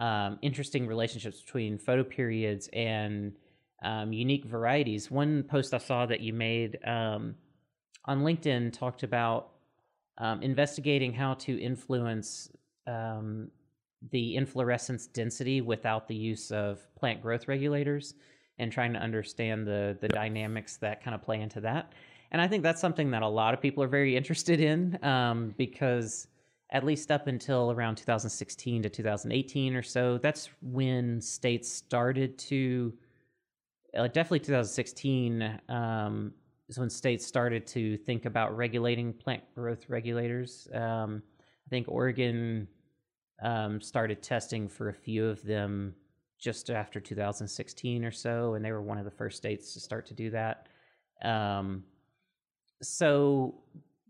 [0.00, 3.36] um, interesting relationships between photoperiods and
[3.84, 5.12] um, unique varieties.
[5.12, 7.36] One post I saw that you made um,
[8.06, 9.50] on LinkedIn talked about
[10.18, 12.50] um, investigating how to influence
[12.90, 13.48] um,
[14.10, 18.14] the inflorescence density without the use of plant growth regulators
[18.58, 21.92] and trying to understand the the dynamics that kind of play into that.
[22.32, 25.54] And I think that's something that a lot of people are very interested in um,
[25.58, 26.28] because
[26.72, 32.92] at least up until around 2016 to 2018 or so, that's when states started to,
[33.96, 36.32] uh, definitely 2016 um,
[36.68, 40.68] is when states started to think about regulating plant growth regulators.
[40.72, 41.22] Um,
[41.66, 42.68] I think Oregon
[43.42, 45.94] um, started testing for a few of them
[46.38, 50.06] just after 2016 or so, and they were one of the first states to start
[50.06, 50.68] to do that.
[51.22, 51.84] Um,
[52.82, 53.54] so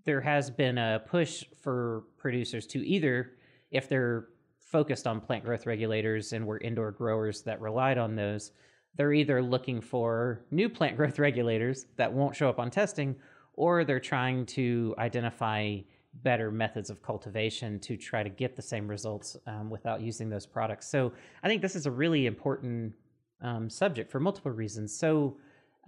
[0.05, 3.33] there has been a push for producers to either,
[3.71, 8.53] if they're focused on plant growth regulators and were indoor growers that relied on those,
[8.97, 13.17] they're either looking for new plant growth regulators that won't show up on testing,
[13.55, 15.79] or they're trying to identify
[16.23, 20.47] better methods of cultivation to try to get the same results um, without using those
[20.47, 20.89] products.
[20.89, 22.95] So I think this is a really important
[23.43, 24.97] um, subject for multiple reasons.
[24.97, 25.37] So,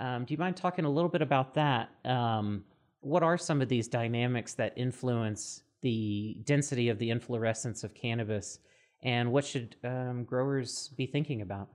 [0.00, 1.90] um, do you mind talking a little bit about that?
[2.04, 2.64] Um,
[3.00, 8.58] what are some of these dynamics that influence the density of the inflorescence of cannabis,
[9.02, 11.68] and what should um, growers be thinking about?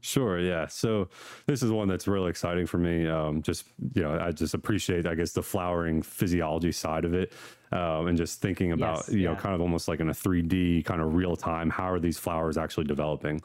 [0.00, 0.38] Sure.
[0.38, 0.66] Yeah.
[0.68, 1.08] So
[1.46, 3.08] this is one that's really exciting for me.
[3.08, 7.32] Um, just you know, I just appreciate, I guess, the flowering physiology side of it,
[7.72, 10.42] um, and just thinking about Yes, you know, kind of almost like in a three
[10.42, 11.68] D kind of real time.
[11.68, 13.40] How are these flowers actually developing?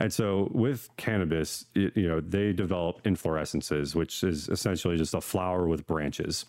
[0.00, 5.20] And so with cannabis, it, you know, they develop inflorescences, which is essentially just a
[5.20, 6.46] flower with branches.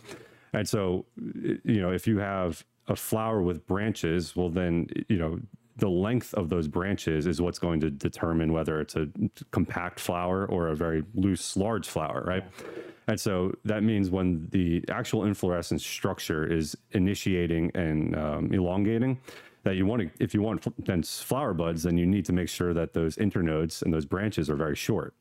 [0.53, 5.39] And so, you know, if you have a flower with branches, well, then, you know,
[5.77, 9.07] the length of those branches is what's going to determine whether it's a
[9.51, 12.43] compact flower or a very loose, large flower, right?
[13.07, 19.19] And so that means when the actual inflorescence structure is initiating and um, elongating,
[19.63, 22.49] that you want to, if you want dense flower buds, then you need to make
[22.49, 25.15] sure that those internodes and those branches are very short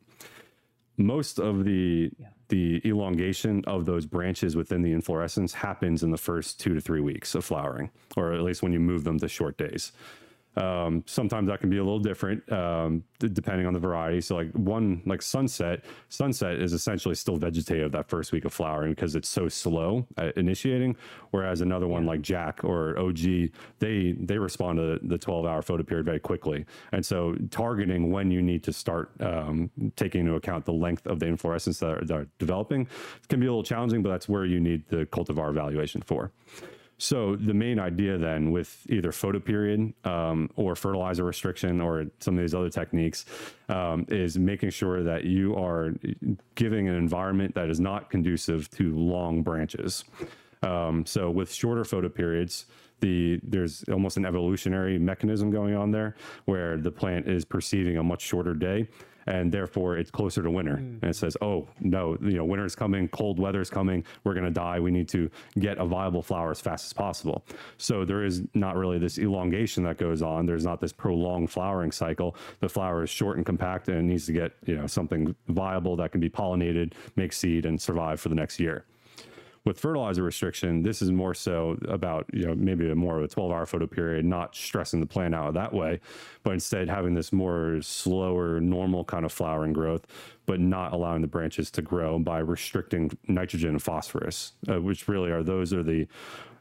[0.96, 2.10] most of the
[2.48, 7.00] the elongation of those branches within the inflorescence happens in the first two to three
[7.00, 9.92] weeks of flowering, or at least when you move them to short days.
[10.56, 14.20] Um, sometimes that can be a little different um, depending on the variety.
[14.20, 18.92] So, like one, like sunset, sunset is essentially still vegetative that first week of flowering
[18.92, 20.96] because it's so slow at initiating.
[21.30, 23.20] Whereas another one like Jack or OG,
[23.78, 26.66] they they respond to the 12 hour photo period very quickly.
[26.92, 31.18] And so, targeting when you need to start um, taking into account the length of
[31.18, 32.86] the inflorescence that are, that are developing
[33.28, 36.30] can be a little challenging, but that's where you need the cultivar evaluation for.
[37.02, 42.44] So the main idea then with either photoperiod um, or fertilizer restriction or some of
[42.44, 43.26] these other techniques
[43.68, 45.94] um, is making sure that you are
[46.54, 50.04] giving an environment that is not conducive to long branches.
[50.62, 52.66] Um, so with shorter photoperiods,
[53.00, 58.02] the there's almost an evolutionary mechanism going on there where the plant is perceiving a
[58.04, 58.86] much shorter day
[59.26, 60.76] and therefore it's closer to winter.
[60.76, 60.98] Hmm.
[61.02, 64.34] And it says oh no you know winter is coming cold weather is coming we're
[64.34, 64.80] going to die.
[64.80, 67.44] We need to get a viable flower as fast as possible.
[67.78, 70.46] So there is not really this elongation that goes on.
[70.46, 72.36] There's not this prolonged flowering cycle.
[72.60, 75.96] The flower is short and compact and it needs to get you know something viable
[75.96, 78.84] that can be pollinated make seed and survive for the next year
[79.64, 83.28] with fertilizer restriction, this is more so about, you know, maybe a more of a
[83.28, 86.00] 12 hour photo period, not stressing the plant out that way,
[86.42, 90.06] but instead having this more slower, normal kind of flowering growth,
[90.46, 95.30] but not allowing the branches to grow by restricting nitrogen and phosphorus, uh, which really
[95.30, 96.08] are those are the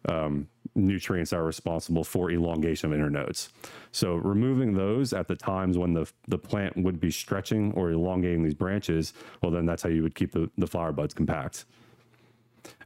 [0.08, 3.50] um, nutrients that are responsible for elongation of internodes.
[3.92, 8.44] So removing those at the times when the the plant would be stretching or elongating
[8.44, 11.66] these branches, well, then that's how you would keep the, the flower buds compact.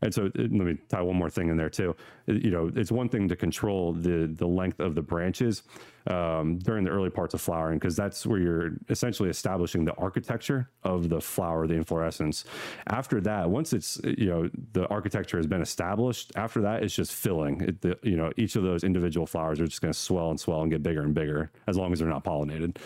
[0.01, 1.95] And so, it- let me tie one more thing in there too.
[2.29, 5.63] Uh, you know, it's one thing to control the the length of the branches
[6.07, 10.69] um, during the early parts of flowering because that's where you're essentially establishing the architecture
[10.83, 12.45] of the flower, the inflorescence.
[12.87, 16.95] After that, once it's uh, you know the architecture has been established, after that it's
[16.95, 17.61] just filling.
[17.61, 20.39] It, the, you know, each of those individual flowers are just going to swell and
[20.39, 22.77] swell and get bigger and bigger as long as they're not pollinated.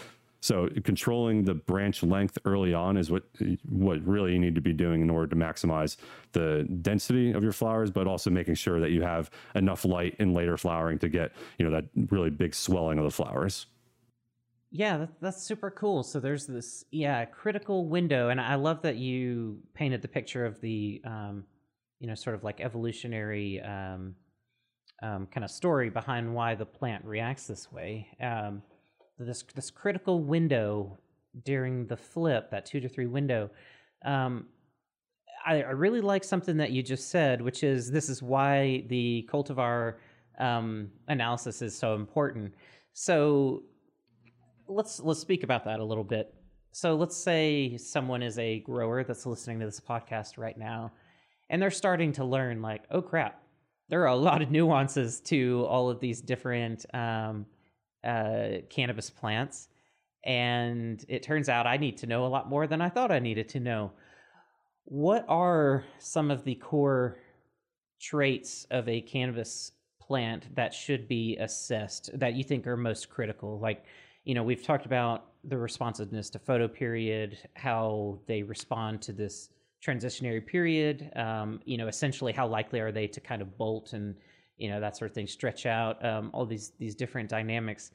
[0.41, 3.23] So controlling the branch length early on is what
[3.65, 5.97] what really you need to be doing in order to maximize
[6.31, 10.33] the density of your flowers, but also making sure that you have enough light in
[10.33, 13.65] later flowering to get you know that really big swelling of the flowers.
[14.71, 16.03] Yeah, that, that's super cool.
[16.03, 20.61] So there's this yeah critical window, and I love that you painted the picture of
[20.61, 21.43] the um,
[21.99, 24.15] you know sort of like evolutionary um,
[25.01, 28.07] um, kind of story behind why the plant reacts this way.
[28.21, 28.61] Um,
[29.19, 30.97] this this critical window
[31.43, 33.49] during the flip, that two to three window.
[34.05, 34.47] Um,
[35.45, 39.27] I, I really like something that you just said, which is this is why the
[39.31, 39.95] cultivar
[40.39, 42.53] um, analysis is so important.
[42.93, 43.63] So
[44.67, 46.33] let's let's speak about that a little bit.
[46.71, 50.91] So let's say someone is a grower that's listening to this podcast right now,
[51.49, 53.41] and they're starting to learn like, oh crap,
[53.89, 57.45] there are a lot of nuances to all of these different um,
[58.03, 59.67] uh, cannabis plants,
[60.23, 63.19] and it turns out I need to know a lot more than I thought I
[63.19, 63.91] needed to know.
[64.85, 67.17] What are some of the core
[68.01, 73.59] traits of a cannabis plant that should be assessed that you think are most critical?
[73.59, 73.83] Like,
[74.23, 79.49] you know, we've talked about the responsiveness to photoperiod, how they respond to this
[79.85, 81.11] transitionary period.
[81.15, 84.15] Um, you know, essentially, how likely are they to kind of bolt and
[84.59, 87.91] you know that sort of thing, stretch out um, all these these different dynamics.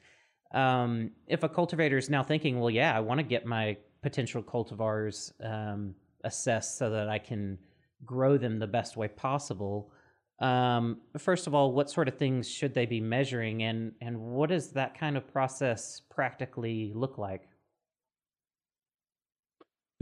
[0.53, 4.43] Um, if a cultivator is now thinking, well, yeah, I want to get my potential
[4.43, 7.57] cultivars um, assessed so that I can
[8.05, 9.91] grow them the best way possible.
[10.39, 14.49] Um, first of all, what sort of things should they be measuring, and and what
[14.49, 17.47] does that kind of process practically look like?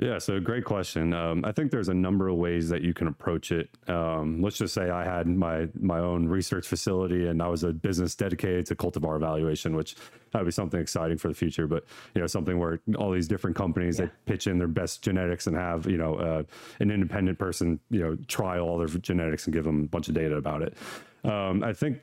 [0.01, 1.13] Yeah, so great question.
[1.13, 3.69] Um, I think there's a number of ways that you can approach it.
[3.87, 7.71] Um, let's just say I had my my own research facility and I was a
[7.71, 9.95] business dedicated to cultivar evaluation, which
[10.31, 11.67] that'd be something exciting for the future.
[11.67, 14.05] But you know, something where all these different companies yeah.
[14.07, 16.43] they pitch in their best genetics and have you know uh,
[16.79, 20.15] an independent person you know try all their genetics and give them a bunch of
[20.15, 20.75] data about it.
[21.23, 21.99] Um, I think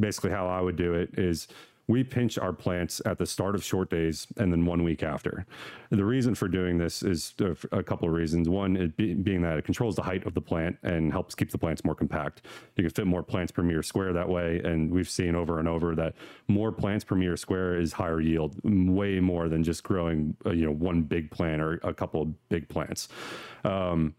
[0.00, 1.46] basically how I would do it is
[1.86, 5.44] we pinch our plants at the start of short days and then one week after.
[5.90, 7.34] The reason for doing this is
[7.72, 8.48] a couple of reasons.
[8.48, 11.58] One, be, being that it controls the height of the plant and helps keep the
[11.58, 12.42] plants more compact.
[12.76, 14.60] You can fit more plants per meter square that way.
[14.64, 16.14] And we've seen over and over that
[16.48, 20.64] more plants per meter square is higher yield, way more than just growing, uh, you
[20.64, 23.08] know, one big plant or a couple of big plants.
[23.64, 24.14] Um,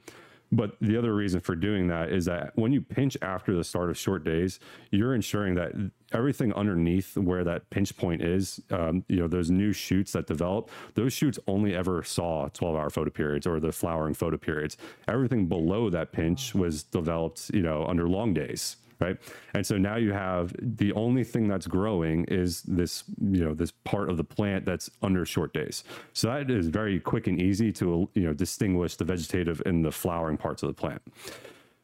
[0.52, 3.90] but the other reason for doing that is that when you pinch after the start
[3.90, 4.60] of short days,
[4.92, 5.72] you're ensuring that
[6.16, 10.70] everything underneath where that pinch point is, um, you know, those new shoots that develop,
[10.96, 14.78] those shoots only ever saw 12 hour photo periods or the flowering photo periods.
[15.08, 19.18] Everything below that pinch was developed, you know, under long days right?
[19.54, 23.72] And so now you have the only thing that's growing is this you know this
[23.84, 25.84] part of the plant that's under short days.
[26.14, 29.92] So that is very quick and easy to you know distinguish the vegetative and the
[29.92, 31.02] flowering parts of the plant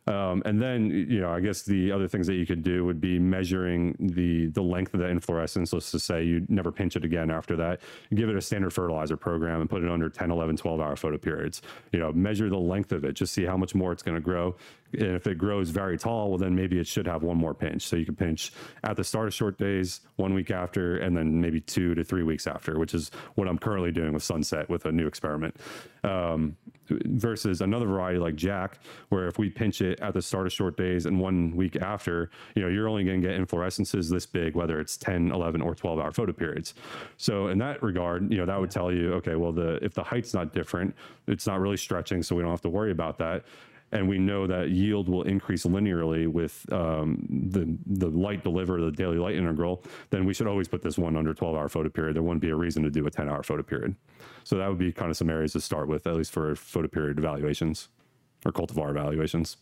[0.08, 3.00] um, and then, you know, I guess the other things that you could do would
[3.00, 5.74] be measuring the the length of the inflorescence.
[5.74, 7.82] Let's just say you never pinch it again after that.
[8.16, 11.62] Give it a standard fertilizer program and put it under 10, 11, 12 hour photoperiods.
[11.92, 14.22] You know, measure the length of it, just see how much more it's going to
[14.22, 14.56] grow.
[14.94, 17.84] And if it grows very tall, well, then maybe it should have one more pinch.
[17.84, 18.52] So you can pinch
[18.84, 22.24] at the start of short days, one week after, and then maybe two to three
[22.24, 25.56] weeks after, which is what I'm currently doing with Sunset with a new experiment.
[26.04, 26.58] Um,
[27.06, 30.78] versus another variety like Jack, where if we pinch it at the start of short
[30.78, 34.56] days and one week after, you know, you're only going to get inflorescences this big,
[34.56, 36.74] whether it's 10, 11, or 12 hour photo periods.
[37.18, 40.04] So in that regard, you know, that would tell you, okay, well, the if the
[40.04, 40.96] height's not different,
[41.28, 43.44] it's not really stretching, so we don't have to worry about that
[43.92, 48.92] and we know that yield will increase linearly with um, the the light delivered, the
[48.92, 52.16] daily light integral, then we should always put this one under 12 hour photo period.
[52.16, 53.96] There wouldn't be a reason to do a 10 hour photo period.
[54.44, 56.88] So that would be kind of some areas to start with, at least for photo
[56.88, 57.90] period evaluations
[58.46, 59.58] or cultivar evaluations.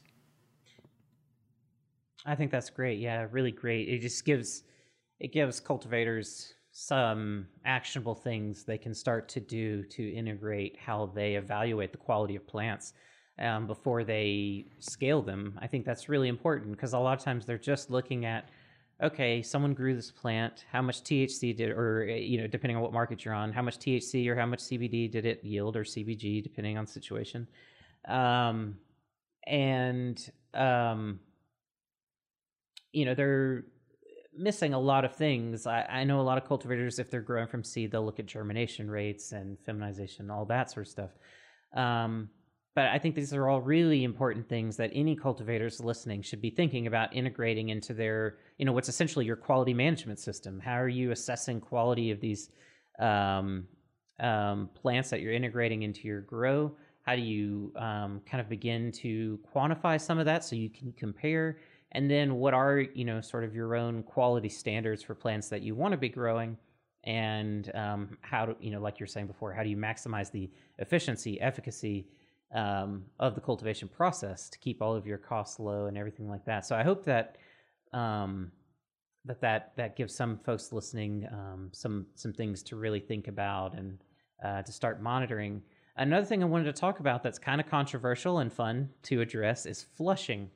[2.25, 2.99] I think that's great.
[2.99, 3.89] Yeah, really great.
[3.89, 4.63] It just gives
[5.19, 11.35] it gives cultivators some actionable things they can start to do to integrate how they
[11.35, 12.93] evaluate the quality of plants
[13.39, 15.57] um, before they scale them.
[15.61, 18.49] I think that's really important because a lot of times they're just looking at,
[19.01, 20.65] okay, someone grew this plant.
[20.71, 23.61] How much THC did, or eh, you know, depending on what market you're on, how
[23.61, 27.47] much THC or how much CBD did it yield, or CBG, depending on the situation.
[28.07, 28.75] Um,
[29.47, 31.19] and um,
[32.91, 33.65] you know, they're
[34.35, 35.65] missing a lot of things.
[35.65, 38.25] I, I know a lot of cultivators, if they're growing from seed, they'll look at
[38.25, 41.11] germination rates and feminization, all that sort of stuff.
[41.75, 42.29] Um,
[42.79, 46.49] but I think these are all really important things that any cultivators listening should be
[46.49, 50.61] thinking about integrating into their, you know, what's essentially your quality management system.
[50.61, 52.51] How are you assessing quality of these
[52.97, 53.67] um,
[54.21, 56.71] um, plants that you're integrating into your grow?
[57.01, 60.93] How do you um, kind of begin to quantify some of that so you can
[60.93, 61.57] compare?
[61.91, 65.63] And then what are, you know, sort of your own quality standards for plants that
[65.63, 66.55] you want to be growing?
[67.03, 70.49] And um, how do, you know, like you're saying before, how do you maximize the
[70.77, 72.07] efficiency, efficacy,
[72.53, 76.45] um, of the cultivation process to keep all of your costs low and everything like
[76.45, 76.65] that.
[76.65, 77.37] So I hope that
[77.93, 78.51] um,
[79.25, 83.73] that that that gives some folks listening um, some some things to really think about
[83.77, 83.99] and
[84.43, 85.61] uh, to start monitoring.
[85.97, 89.65] Another thing I wanted to talk about that's kind of controversial and fun to address
[89.65, 90.49] is flushing.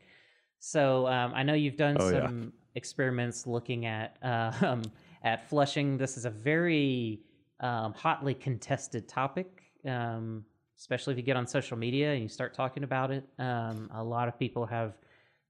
[0.60, 2.22] So um, I know you've done Oh, yeah.
[2.26, 4.82] some experiments looking at uh, um,
[5.24, 5.98] at flushing.
[5.98, 7.20] This is a very
[7.60, 10.46] um, hotly contested topic, um,
[10.78, 13.24] especially if you get on social media and you start talking about it.
[13.40, 14.94] Um, a lot of people have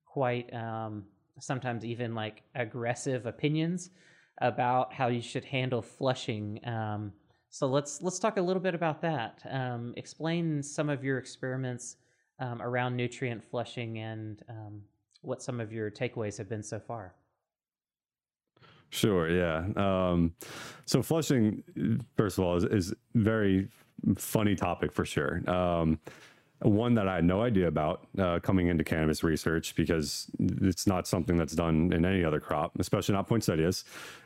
[0.06, 1.06] quite um,
[1.40, 3.90] sometimes even like aggressive opinions
[4.40, 6.60] about how you should handle flushing.
[6.68, 7.14] Um,
[7.50, 9.42] so let's let's talk a little bit about that.
[9.50, 11.98] Um, explain some of your experiments
[12.40, 14.82] um, around nutrient flushing and um,
[15.22, 17.14] what some of your takeaways have been so far.
[18.90, 19.28] Sure.
[19.30, 19.66] Yeah.
[19.76, 20.34] Um,
[20.86, 21.64] so flushing,
[22.16, 23.68] first of all, is, is very
[24.18, 25.42] funny topic for sure.
[25.50, 26.00] Um,
[26.62, 31.08] one that I had no idea about uh, coming into cannabis research because it's not
[31.08, 33.84] something that's done in any other crop, especially not poinsettias.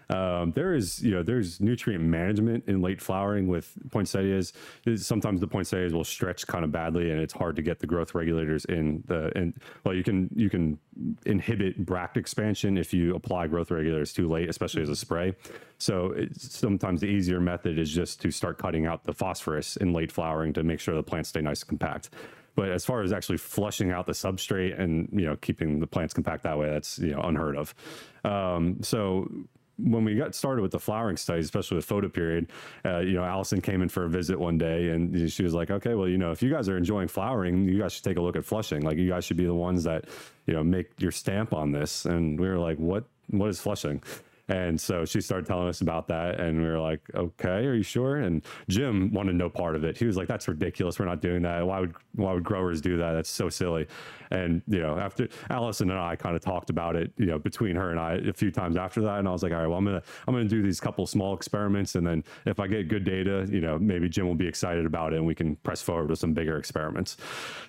[0.10, 4.54] Um, there is, you know, there's nutrient management in late flowering with poinsettias.
[4.96, 8.16] Sometimes the poinsettias will stretch kind of badly, and it's hard to get the growth
[8.16, 9.32] regulators in the.
[9.36, 9.54] And
[9.84, 10.80] well, you can you can
[11.26, 15.36] inhibit bract expansion if you apply growth regulators too late, especially as a spray.
[15.78, 20.12] So sometimes the easier method is just to start cutting out the phosphorus in late
[20.12, 22.10] flowering to make sure the plants stay nice and compact.
[22.56, 26.14] But as far as actually flushing out the substrate and you know keeping the plants
[26.14, 27.76] compact that way, that's you know unheard of.
[28.24, 29.30] Um, so
[29.78, 32.52] when we got started with the flowering studies, especially with photo period,
[32.86, 35.70] uh, you know, Allison came in for a visit one day and she was like,
[35.70, 38.22] okay, well, you know, if you guys are enjoying flowering, you guys should take a
[38.22, 38.82] look at flushing.
[38.82, 40.06] Like you guys should be the ones that,
[40.46, 42.06] you know, make your stamp on this.
[42.06, 44.02] And we were like, what, what is flushing?
[44.50, 47.84] And so she started telling us about that, and we were like, "Okay, are you
[47.84, 49.98] sure?" And Jim wanted no part of it.
[49.98, 51.00] He was like, "That's ridiculous.
[51.00, 51.66] We're not doing that.
[51.68, 53.14] Why would why would growers do that?
[53.14, 53.88] That's so silly."
[54.32, 57.76] And you know, after Allison and I kind of talked about it, you know, between
[57.76, 59.78] her and I a few times after that, and I was like, "All right, well,
[59.78, 63.04] I'm gonna I'm gonna do these couple small experiments, and then if I get good
[63.04, 66.10] data, you know, maybe Jim will be excited about it, and we can press forward
[66.10, 67.18] with some bigger experiments."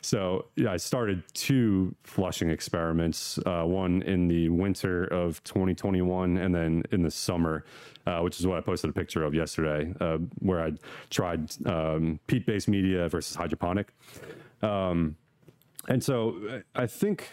[0.01, 6.55] So yeah, I started two flushing experiments, uh, one in the winter of 2021, and
[6.55, 7.65] then in the summer,
[8.07, 10.73] uh, which is what I posted a picture of yesterday, uh, where I
[11.11, 13.93] tried um, peat-based media versus hydroponic.
[14.63, 15.17] Um,
[15.89, 17.29] and so I think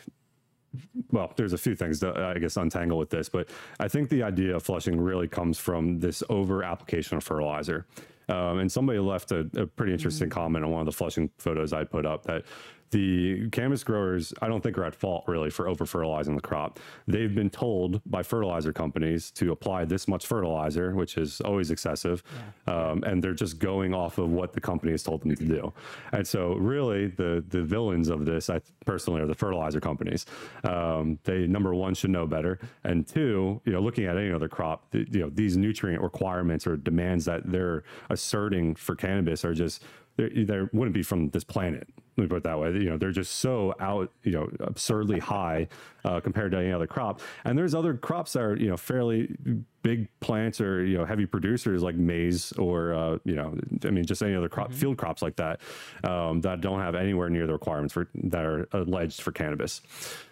[1.11, 4.23] well, there's a few things that I guess untangle with this, but I think the
[4.23, 7.85] idea of flushing really comes from this over application of fertilizer.
[8.27, 11.73] Um, and somebody left a, a pretty interesting comment on one of the flushing photos
[11.73, 12.43] I put up that
[12.91, 16.79] the cannabis growers, I don't think are at fault really for over fertilizing the crop.
[17.07, 22.23] They've been told by fertilizer companies to apply this much fertilizer, which is always excessive,
[22.67, 25.73] um, and they're just going off of what the company has told them to do.
[26.11, 30.25] And so, really, the the villains of this, I personally, are the fertilizer companies.
[30.63, 34.47] Um, they number one should know better, and two, you know, looking at any other
[34.47, 39.53] crop, the, you know, these nutrient requirements or demands that they're asserting for cannabis are
[39.53, 39.83] just
[40.17, 41.87] they they wouldn't be from this planet.
[42.17, 42.71] Let me put it that way.
[42.71, 45.67] You know, they're just so out, you know, absurdly high
[46.05, 47.19] uh, compared to any other crop.
[47.43, 49.35] And there's other crops that are, you know, fairly
[49.83, 54.05] big plants or you know heavy producers like maize or uh, you know, I mean,
[54.05, 55.59] just any other crop, field crops like that
[56.03, 59.81] um, that don't have anywhere near the requirements for that are alleged for cannabis.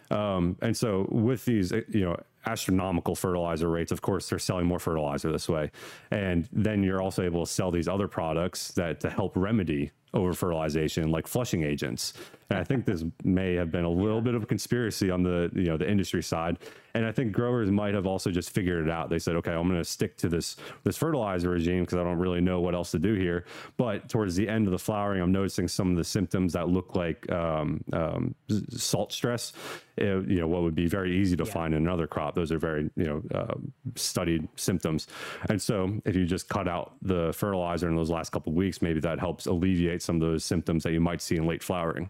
[0.10, 4.80] Um, and so with these, you know, astronomical fertilizer rates, of course, they're selling more
[4.80, 5.72] fertilizer this way.
[6.12, 10.34] And then you're also able to sell these other products that to help remedy over
[10.34, 12.14] fertilization, like flushing agents.
[12.50, 15.52] And I think this may have been a little bit of a conspiracy on the
[15.54, 16.60] you know the industry side.
[16.96, 19.10] And I think growers might have also just figured it out.
[19.10, 22.20] They said, okay, I'm going to stick to this this fertilizer regime because I don't
[22.20, 23.46] really know what else to do here.
[23.78, 26.96] But towards the end of the flowering, I'm noticing some of the symptoms that look
[26.96, 28.36] like um, um,
[28.70, 29.54] salt stress.
[30.00, 32.34] Uh, you know, what would be very easy to find in another crop.
[32.34, 33.56] Those are very you know uh,
[33.96, 35.08] studied symptoms.
[35.50, 38.82] And so if you just cut out the fertilizer in those last couple of weeks,
[38.82, 42.10] maybe that helps alleviate some of those symptoms that you might see in late flowering.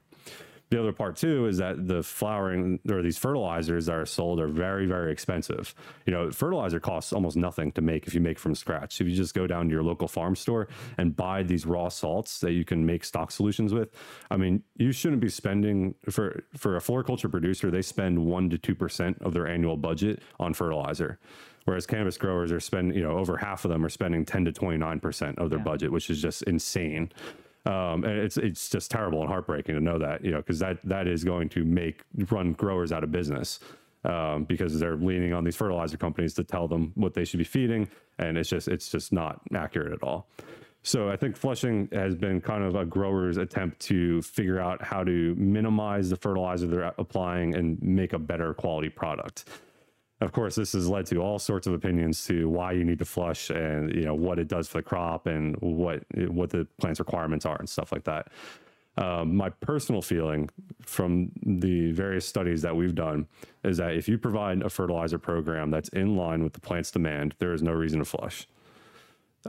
[0.69, 4.47] The other part too is that the flowering or these fertilizers that are sold are
[4.47, 5.75] very, very expensive.
[6.07, 8.99] You know, fertilizer costs almost nothing to make if you make from scratch.
[8.99, 12.39] If you just go down to your local farm store and buy these raw salts
[12.39, 13.89] that you can make stock solutions with,
[14.31, 17.69] I mean, you shouldn't be spending for for a floriculture producer.
[17.69, 21.19] They spend one to two percent of their annual budget on fertilizer.
[21.65, 24.51] Whereas cannabis growers are spending, you know, over half of them are spending 10 to
[24.51, 27.11] 29% of their budget, which is just insane.
[27.65, 30.79] Um, and it's it's just terrible and heartbreaking to know that, you know, because that
[30.83, 33.59] that is going to make run growers out of business
[34.03, 37.45] um, because they're leaning on these fertilizer companies to tell them what they should be
[37.45, 37.87] feeding,
[38.19, 40.27] and it's just it's just not accurate at all.
[40.85, 45.05] So I think flushing has been kind of a grower's attempt to figure out how
[45.05, 49.45] to minimize the fertilizer they're applying and make a better quality product.
[50.23, 53.05] Of course, this has led to all sorts of opinions to why you need to
[53.05, 56.99] flush and you know what it does for the crop and what what the plant's
[56.99, 58.27] requirements are and stuff like that.
[58.95, 60.49] Um, my personal feeling
[60.81, 63.27] from the various studies that we've done
[63.63, 67.33] is that if you provide a fertilizer program that's in line with the plant's demand,
[67.39, 68.47] there is no reason to flush.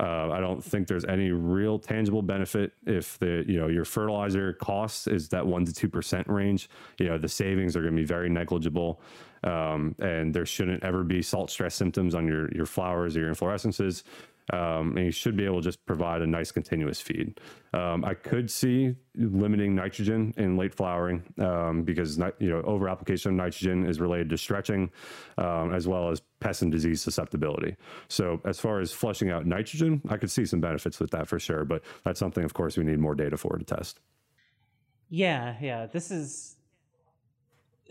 [0.01, 4.55] Uh, I don't think there's any real tangible benefit if the you know your fertilizer
[4.55, 6.69] cost is that one to two percent range.
[6.99, 9.01] You know the savings are going to be very negligible,
[9.45, 13.35] um, and there shouldn't ever be salt stress symptoms on your your flowers or your
[13.35, 14.03] inflorescences
[14.53, 17.41] um, and you should be able to just provide a nice continuous feed.
[17.73, 23.31] Um, I could see limiting nitrogen in late flowering um, because you know over application
[23.31, 24.91] of nitrogen is related to stretching
[25.39, 27.77] um, as well as pest and disease susceptibility.
[28.09, 31.39] So as far as flushing out nitrogen, I could see some benefits with that for
[31.39, 34.01] sure, but that's something, of course, we need more data for to test.
[35.09, 36.57] Yeah, yeah, this is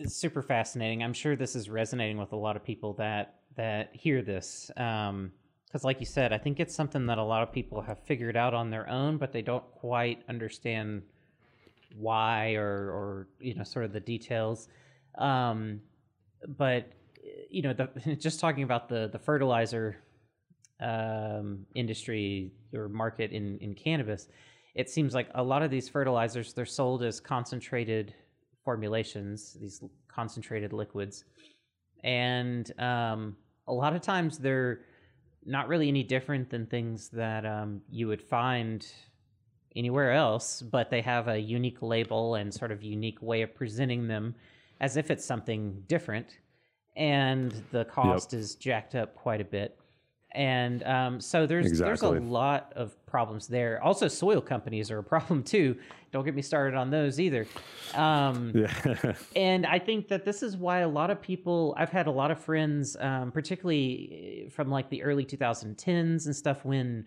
[0.05, 1.03] super fascinating.
[1.03, 4.71] I'm sure this is resonating with a lot of people that that hear this.
[4.77, 5.31] Um,
[5.73, 8.37] because like you said i think it's something that a lot of people have figured
[8.37, 11.01] out on their own but they don't quite understand
[11.97, 14.67] why or or you know sort of the details
[15.17, 15.81] um,
[16.57, 16.91] but
[17.49, 19.97] you know the, just talking about the the fertilizer
[20.79, 24.27] um, industry or market in in cannabis
[24.75, 28.13] it seems like a lot of these fertilizers they're sold as concentrated
[28.63, 31.25] formulations these concentrated liquids
[32.03, 33.35] and um,
[33.67, 34.81] a lot of times they're
[35.45, 38.85] not really any different than things that um, you would find
[39.75, 44.07] anywhere else, but they have a unique label and sort of unique way of presenting
[44.07, 44.35] them
[44.79, 46.37] as if it's something different.
[46.95, 48.39] And the cost yep.
[48.39, 49.77] is jacked up quite a bit
[50.35, 51.87] and um, so there's exactly.
[51.87, 53.81] there's a lot of problems there.
[53.83, 55.77] Also, soil companies are a problem too.
[56.11, 57.47] Don't get me started on those either.
[57.93, 59.13] Um, yeah.
[59.35, 61.75] and I think that this is why a lot of people.
[61.77, 66.65] I've had a lot of friends, um, particularly from like the early 2010s and stuff,
[66.65, 67.05] when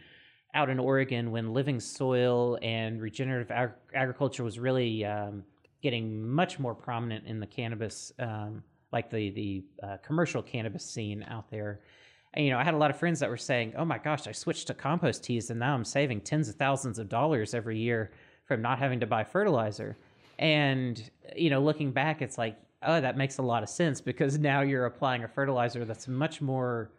[0.54, 5.44] out in Oregon, when living soil and regenerative ag- agriculture was really um,
[5.82, 8.62] getting much more prominent in the cannabis, um,
[8.92, 11.80] like the the uh, commercial cannabis scene out there
[12.36, 14.26] and, you know, I had a lot of friends that were saying, "Oh my gosh,
[14.26, 17.78] I switched to compost teas, and now I'm saving tens of thousands of dollars every
[17.78, 18.10] year
[18.44, 19.96] from not having to buy fertilizer."
[20.38, 24.38] And you know, looking back, it's like, oh, that makes a lot of sense because
[24.52, 26.90] now you're applying a fertilizer that's much more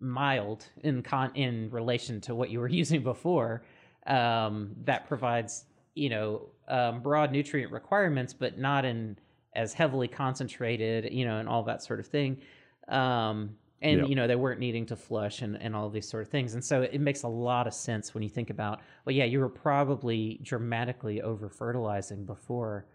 [0.00, 3.62] mild in con in relation to what you were using before.
[4.08, 9.16] Um, that provides you know um, broad nutrient requirements, but not in
[9.54, 12.40] as heavily concentrated, you know, and all that sort of thing.
[12.88, 14.08] Um, and yep.
[14.08, 16.64] you know they weren't needing to flush and, and all these sort of things and
[16.64, 19.48] so it makes a lot of sense when you think about well yeah you were
[19.48, 22.86] probably dramatically over fertilizing before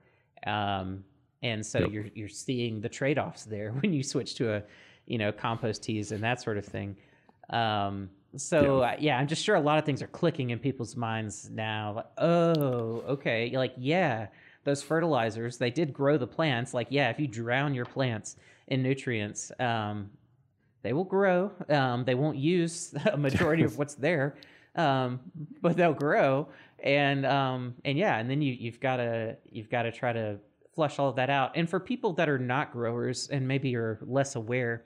[0.46, 1.04] um,
[1.44, 1.92] and so yep.
[1.92, 4.64] you're you're seeing the trade-offs there when you switch to a
[5.06, 6.96] you know compost teas and that sort of thing
[7.52, 8.88] um, so yeah.
[8.88, 9.18] Uh, yeah.
[9.18, 13.04] i'm just sure a lot of things are clicking in people's minds now like oh
[13.08, 14.28] okay like yeah
[14.64, 18.36] those fertilizers they did grow the plants like yeah if you drown your plants
[18.68, 20.10] in nutrients um,
[20.84, 21.52] they will grow.
[21.70, 24.36] Um, they won't use a majority of what's there,
[24.76, 25.20] um,
[25.62, 26.48] but they'll grow.
[26.84, 30.40] And um, and yeah, and then you you've got to you've got to try to
[30.76, 31.52] flush all of that out.
[31.56, 34.86] And for people that are not growers and maybe are less aware,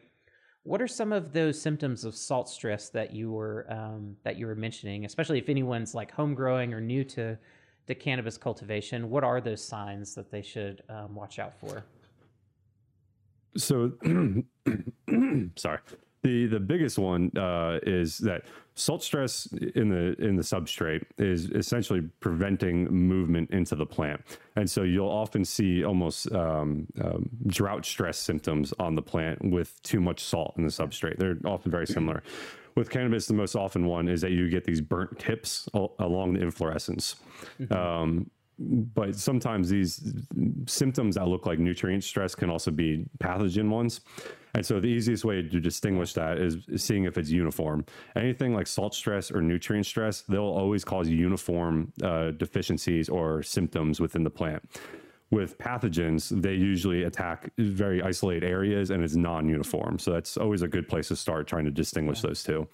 [0.63, 4.47] what are some of those symptoms of salt stress that you were um, that you
[4.47, 5.05] were mentioning?
[5.05, 7.37] Especially if anyone's like home growing or new to
[7.87, 11.83] to cannabis cultivation, what are those signs that they should um, watch out for?
[13.57, 13.91] So,
[15.55, 15.79] sorry.
[16.23, 18.43] The the biggest one uh, is that
[18.75, 24.21] salt stress in the in the substrate is essentially preventing movement into the plant,
[24.55, 29.81] and so you'll often see almost um, um, drought stress symptoms on the plant with
[29.81, 31.17] too much salt in the substrate.
[31.17, 32.21] They're often very similar.
[32.75, 36.41] With cannabis, the most often one is that you get these burnt tips along the
[36.41, 37.15] inflorescence.
[37.59, 37.73] Mm-hmm.
[37.73, 40.13] Um, but sometimes these
[40.67, 44.01] symptoms that look like nutrient stress can also be pathogen ones.
[44.53, 47.85] And so the easiest way to distinguish that is seeing if it's uniform.
[48.15, 53.99] Anything like salt stress or nutrient stress, they'll always cause uniform uh, deficiencies or symptoms
[53.99, 54.63] within the plant.
[55.31, 59.97] With pathogens, they usually attack very isolated areas and it's non uniform.
[59.97, 62.27] So that's always a good place to start trying to distinguish yeah.
[62.27, 62.67] those two.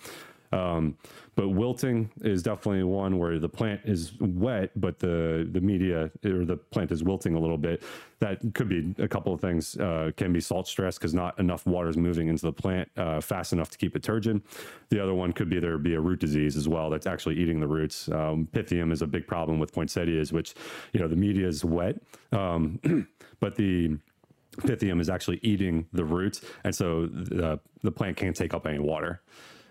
[0.51, 0.97] Um,
[1.35, 6.45] but wilting is definitely one where the plant is wet, but the the media or
[6.45, 7.83] the plant is wilting a little bit.
[8.19, 9.77] That could be a couple of things.
[9.77, 13.21] Uh, can be salt stress because not enough water is moving into the plant uh,
[13.21, 14.41] fast enough to keep it turgid.
[14.89, 17.59] The other one could be there be a root disease as well that's actually eating
[17.59, 18.09] the roots.
[18.09, 20.55] Um, pythium is a big problem with poinsettias, which
[20.93, 22.79] you know the media is wet, um,
[23.39, 23.97] but the
[24.61, 28.79] Pythium is actually eating the roots, and so the the plant can't take up any
[28.79, 29.21] water.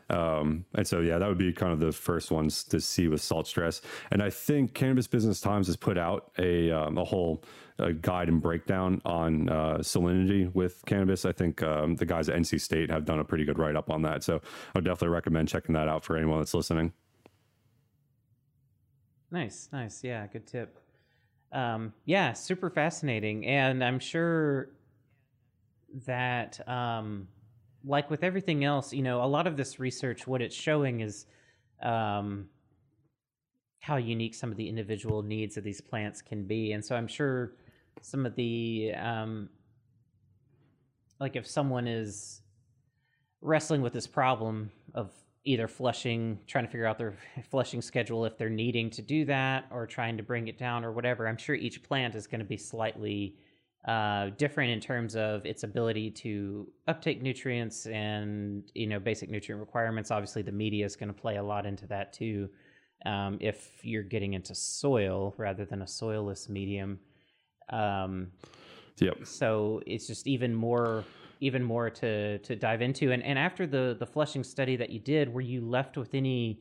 [0.09, 3.21] Um, and so, yeah, that would be kind of the first ones to see with
[3.21, 3.81] salt stress.
[4.11, 7.43] And I think Cannabis Business Times has put out a, um, a whole
[7.79, 11.25] uh, guide and breakdown on uh, salinity with cannabis.
[11.25, 13.91] I think um, the guys at NC State have done a pretty good write up
[13.91, 14.23] on that.
[14.23, 16.93] So I would definitely recommend checking that out for anyone that's listening.
[19.31, 20.05] Nice, nice.
[20.05, 20.79] Yeah, good tip.
[21.53, 23.47] Um, yeah, super fascinating.
[23.47, 24.71] And I'm sure
[26.07, 27.29] that um,
[27.87, 31.27] like with everything else, you know, a lot of this research, what it's showing is
[31.83, 32.49] um,
[33.81, 36.73] how unique some of the individual needs of these plants can be.
[36.73, 37.53] And so I'm sure
[38.03, 39.49] some of the, um,
[41.21, 42.43] like if someone is
[43.41, 45.13] wrestling with this problem of
[45.45, 47.15] either flushing, trying to figure out their
[47.51, 50.91] flushing schedule if they're needing to do that or trying to bring it down or
[50.91, 53.37] whatever, I'm sure each plant is going to be slightly
[53.87, 59.61] uh, different in terms of its ability to uptake nutrients and you know basic nutrient
[59.61, 60.11] requirements.
[60.11, 62.49] Obviously, the media is going to play a lot into that too.
[63.05, 66.99] Um, if you're getting into soil rather than a soilless medium,
[67.71, 68.33] um,
[68.99, 69.25] yep.
[69.25, 71.05] So it's just even more
[71.41, 73.13] even more to to dive into.
[73.13, 76.61] And and after the the flushing study that you did, were you left with any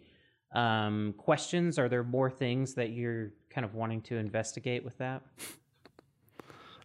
[0.53, 1.79] um, questions?
[1.79, 5.23] Are there more things that you're kind of wanting to investigate with that?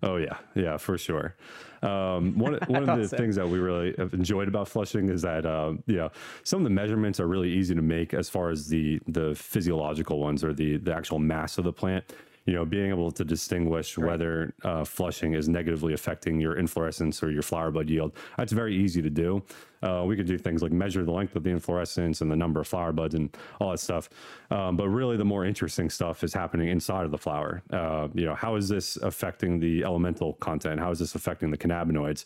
[0.03, 1.36] Oh yeah, yeah, for sure.
[1.82, 3.16] Um, one one of the so.
[3.16, 6.11] things that we really have enjoyed about flushing is that uh, you know
[6.42, 10.18] some of the measurements are really easy to make as far as the the physiological
[10.18, 12.05] ones or the the actual mass of the plant
[12.46, 14.09] you know, being able to distinguish right.
[14.09, 18.74] whether uh, flushing is negatively affecting your inflorescence or your flower bud yield, that's very
[18.74, 19.42] easy to do.
[19.82, 22.60] Uh, we could do things like measure the length of the inflorescence and the number
[22.60, 24.10] of flower buds and all that stuff.
[24.50, 27.62] Um, but really, the more interesting stuff is happening inside of the flower.
[27.72, 30.80] Uh, you know, how is this affecting the elemental content?
[30.80, 32.24] How is this affecting the cannabinoids?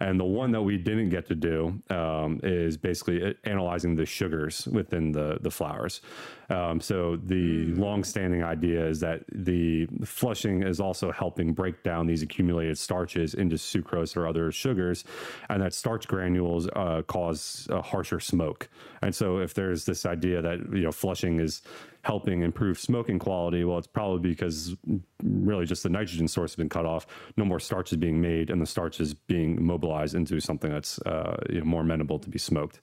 [0.00, 4.66] And the one that we didn't get to do um, is basically analyzing the sugars
[4.68, 6.00] within the the flowers.
[6.48, 7.78] Um, so the mm.
[7.78, 13.56] long-standing idea is that the flushing is also helping break down these accumulated starches into
[13.56, 15.04] sucrose or other sugars,
[15.48, 18.68] and that starch granules uh, cause a harsher smoke.
[19.02, 21.62] And so, if there's this idea that you know flushing is
[22.02, 24.76] helping improve smoking quality, well, it's probably because
[25.22, 27.06] really just the nitrogen source has been cut off.
[27.36, 30.98] No more starch is being made, and the starch is being mobilized into something that's
[31.00, 32.80] uh, you know, more amenable to be smoked.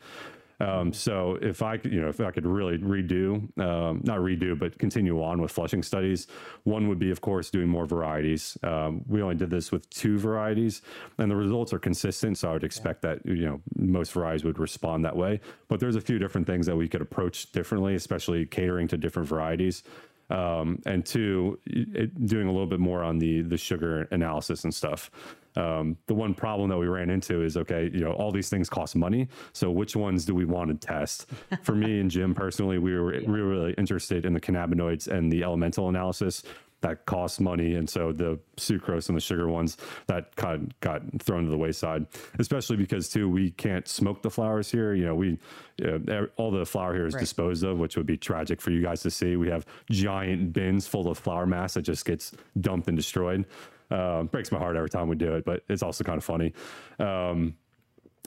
[0.59, 4.77] Um, so if I you know, if I could really redo, um, not redo, but
[4.77, 6.27] continue on with flushing studies,
[6.63, 8.57] one would be, of course, doing more varieties.
[8.63, 10.81] Um, we only did this with two varieties,
[11.17, 12.37] and the results are consistent.
[12.37, 13.15] So I would expect yeah.
[13.15, 15.41] that you know most varieties would respond that way.
[15.67, 19.27] But there's a few different things that we could approach differently, especially catering to different
[19.27, 19.83] varieties.
[20.29, 24.73] Um, and two, it, doing a little bit more on the the sugar analysis and
[24.73, 25.11] stuff.
[25.55, 28.69] Um, the one problem that we ran into is okay, you know, all these things
[28.69, 29.27] cost money.
[29.53, 31.27] So which ones do we want to test?
[31.63, 33.29] For me and Jim personally, we were, yeah.
[33.29, 36.43] we were really interested in the cannabinoids and the elemental analysis
[36.83, 37.75] that costs money.
[37.75, 39.77] And so the sucrose and the sugar ones
[40.07, 42.05] that kind of got thrown to the wayside,
[42.39, 44.93] especially because too, we can't smoke the flowers here.
[44.93, 45.39] You know, we,
[45.83, 47.21] uh, all the flower here is right.
[47.21, 49.35] disposed of, which would be tragic for you guys to see.
[49.35, 53.45] We have giant bins full of flower mass that just gets dumped and destroyed.
[53.91, 56.53] Uh, breaks my heart every time we do it, but it's also kind of funny.
[56.99, 57.55] Um,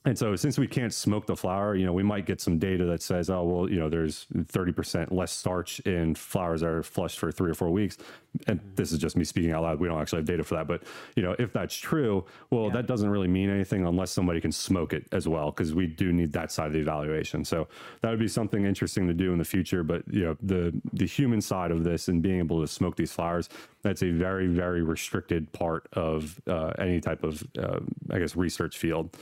[0.07, 2.85] and so since we can't smoke the flower, you know, we might get some data
[2.85, 7.19] that says, oh, well, you know, there's 30% less starch in flowers that are flushed
[7.19, 7.99] for three or four weeks.
[8.47, 9.81] And this is just me speaking out loud.
[9.81, 10.69] We don't actually have data for that.
[10.69, 10.85] But,
[11.17, 12.75] you know, if that's true, well, yeah.
[12.75, 16.13] that doesn't really mean anything unless somebody can smoke it as well, because we do
[16.13, 17.45] need that side of the evaluation.
[17.45, 17.67] So
[18.03, 19.83] that would be something interesting to do in the future.
[19.83, 23.11] But, you know, the, the human side of this and being able to smoke these
[23.11, 23.49] flowers,
[23.83, 27.81] that's a very, very restricted part of uh, any type of, uh,
[28.13, 29.17] I guess, research field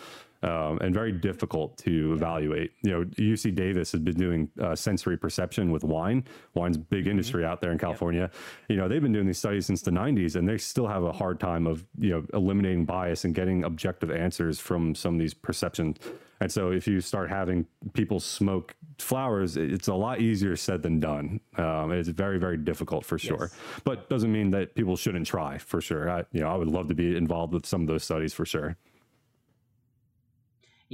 [0.44, 2.72] um, and very difficult to evaluate.
[2.82, 6.24] You know, UC Davis has been doing uh, sensory perception with wine.
[6.52, 7.12] Wine's big mm-hmm.
[7.12, 7.52] industry mm-hmm.
[7.52, 8.20] out there in California.
[8.20, 8.34] Yep.
[8.68, 11.12] You know, they've been doing these studies since the 90s, and they still have a
[11.12, 15.34] hard time of you know eliminating bias and getting objective answers from some of these
[15.34, 15.96] perceptions.
[16.40, 21.00] And so, if you start having people smoke flowers, it's a lot easier said than
[21.00, 21.40] done.
[21.56, 23.48] Um, it's very, very difficult for sure.
[23.50, 23.54] Yes.
[23.84, 26.10] But doesn't mean that people shouldn't try for sure.
[26.10, 28.44] I, you know, I would love to be involved with some of those studies for
[28.44, 28.76] sure.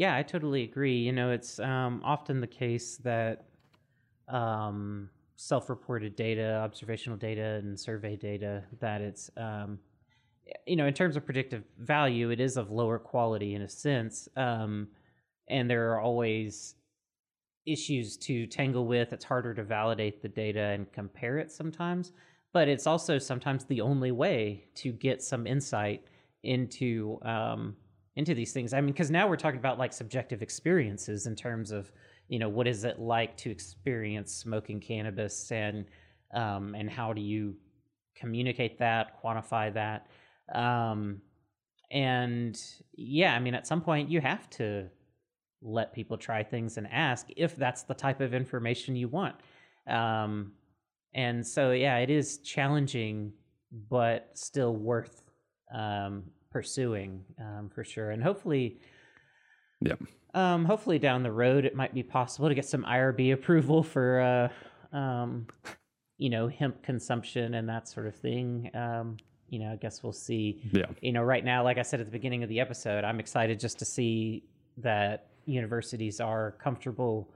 [0.00, 0.96] Yeah, I totally agree.
[0.96, 3.44] You know, it's um, often the case that
[4.28, 9.78] um, self-reported data, observational data, and survey data that it's um,
[10.66, 14.26] you know in terms of predictive value, it is of lower quality in a sense,
[14.38, 14.88] um,
[15.48, 16.76] and there are always
[17.66, 19.12] issues to tangle with.
[19.12, 22.12] It's harder to validate the data and compare it sometimes,
[22.54, 26.04] but it's also sometimes the only way to get some insight
[26.42, 27.76] into um,
[28.20, 28.74] into these things.
[28.74, 31.90] I mean, because now we're talking about like subjective experiences in terms of
[32.28, 35.86] you know what is it like to experience smoking cannabis and
[36.34, 37.56] um, and how do you
[38.14, 40.06] communicate that, quantify that,
[40.54, 41.22] um,
[41.90, 42.62] and
[42.94, 44.88] yeah, I mean, at some point you have to
[45.62, 49.36] let people try things and ask if that's the type of information you want.
[49.88, 50.52] Um,
[51.14, 53.32] and so, yeah, it is challenging,
[53.88, 55.22] but still worth
[55.74, 58.10] um, pursuing um, for sure.
[58.10, 58.78] And hopefully,
[59.80, 59.94] Yeah.
[60.34, 64.50] um, hopefully down the road, it might be possible to get some IRB approval for,
[64.92, 65.46] uh, um,
[66.18, 68.70] you know, hemp consumption and that sort of thing.
[68.74, 69.16] Um,
[69.48, 70.60] you know, I guess we'll see.
[70.72, 70.86] Yeah.
[71.00, 73.58] You know, right now, like I said at the beginning of the episode, I'm excited
[73.58, 74.44] just to see
[74.76, 77.32] that universities are comfortable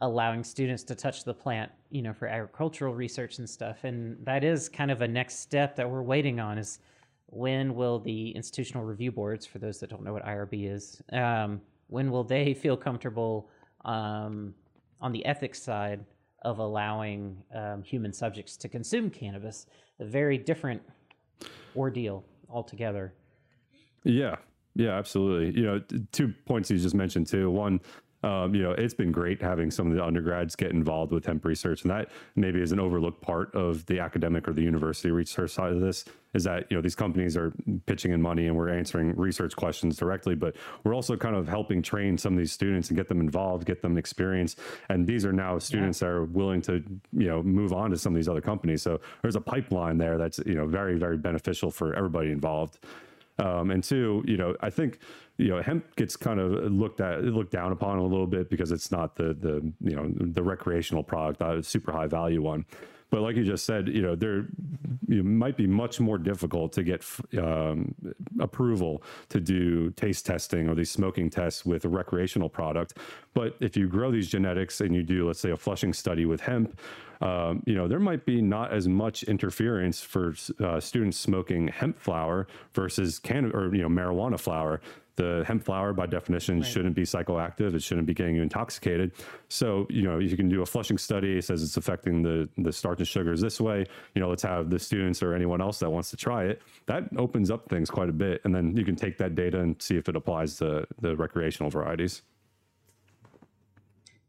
[0.00, 3.82] allowing students to touch the plant, you know, for agricultural research and stuff.
[3.82, 6.78] And that is kind of a next step that we're waiting on is
[7.30, 11.60] when will the institutional review boards, for those that don't know what IRB is, um,
[11.88, 13.48] when will they feel comfortable
[13.84, 14.54] um,
[15.00, 16.04] on the ethics side
[16.42, 19.66] of allowing um, human subjects to consume cannabis?
[20.00, 20.82] A very different
[21.76, 23.12] ordeal altogether.
[24.04, 24.36] Yeah,
[24.74, 25.60] yeah, absolutely.
[25.60, 27.50] You know, two points you just mentioned too.
[27.50, 27.80] One,
[28.22, 31.44] um, you know, it's been great having some of the undergrads get involved with hemp
[31.44, 35.52] research, and that maybe is an overlooked part of the academic or the university research
[35.52, 36.04] side of this.
[36.34, 37.52] Is that you know these companies are
[37.86, 41.80] pitching in money and we're answering research questions directly, but we're also kind of helping
[41.80, 44.56] train some of these students and get them involved, get them experience,
[44.88, 48.12] and these are now students that are willing to you know move on to some
[48.12, 48.82] of these other companies.
[48.82, 52.80] So there's a pipeline there that's you know very very beneficial for everybody involved.
[53.38, 54.98] Um, and two, you know, I think
[55.36, 58.72] you know hemp gets kind of looked at looked down upon a little bit because
[58.72, 62.64] it's not the the you know the recreational product, a super high value one.
[63.10, 64.46] But like you just said, you know, there
[65.08, 67.02] it might be much more difficult to get
[67.38, 67.94] um,
[68.40, 72.98] approval to do taste testing or these smoking tests with a recreational product.
[73.32, 76.40] But if you grow these genetics and you do, let's say, a flushing study with
[76.42, 76.78] hemp,
[77.20, 81.98] um, you know, there might be not as much interference for uh, students smoking hemp
[81.98, 84.80] flower versus can or you know marijuana flower.
[85.18, 87.74] The hemp flower, by definition, shouldn't be psychoactive.
[87.74, 89.10] It shouldn't be getting you intoxicated.
[89.48, 91.38] So, you know, you can do a flushing study.
[91.38, 93.84] It says it's affecting the the starch and sugars this way.
[94.14, 96.62] You know, let's have the students or anyone else that wants to try it.
[96.86, 99.74] That opens up things quite a bit, and then you can take that data and
[99.82, 102.22] see if it applies to the recreational varieties.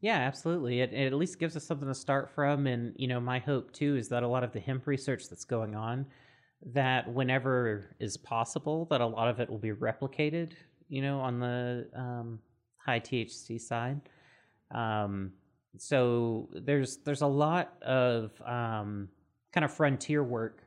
[0.02, 0.82] Yeah, absolutely.
[0.82, 2.66] It, it at least gives us something to start from.
[2.66, 5.46] And, you know, my hope too is that a lot of the hemp research that's
[5.46, 6.08] going on,
[6.74, 10.54] that whenever is possible, that a lot of it will be replicated,
[10.90, 12.40] you know, on the um,
[12.78, 14.02] high THC side.
[14.72, 15.32] Um,
[15.78, 19.08] so there's there's a lot of um,
[19.54, 20.64] kind of frontier work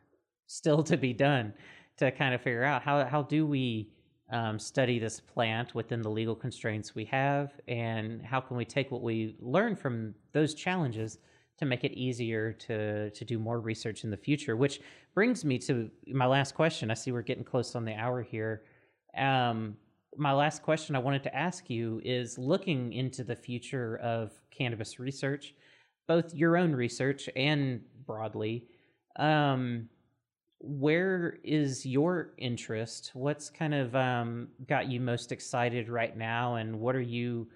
[0.47, 1.53] still to be done
[1.99, 3.91] to kind of figure out how how do we
[4.31, 8.91] um, study this plant within the legal constraints we have, and how can we take
[8.91, 11.19] what we learn from those challenges
[11.59, 14.57] to make it easier to to do more research in the future.
[14.57, 14.81] Which
[15.15, 16.91] brings me to my last question.
[16.91, 18.63] I see we're getting close on the hour here.
[19.17, 19.77] Um,
[20.17, 24.99] my last question I wanted to ask you is looking into the future of cannabis
[24.99, 25.55] research,
[26.07, 28.67] both your own research and broadly.
[29.17, 29.89] Um,
[30.61, 33.11] where is your interest?
[33.15, 37.49] What's kind of um, got you most excited right now, and what are you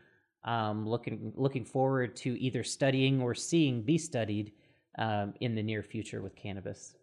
[0.44, 4.52] um, looking looking forward to either studying or seeing be studied
[4.98, 6.95] um, in the near future with cannabis?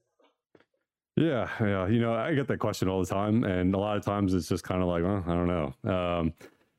[1.16, 1.88] Yeah, yeah.
[1.88, 4.50] You know, I get that question all the time, and a lot of times it's
[4.50, 5.92] just kind of like, well, I don't know.
[5.92, 6.34] Um,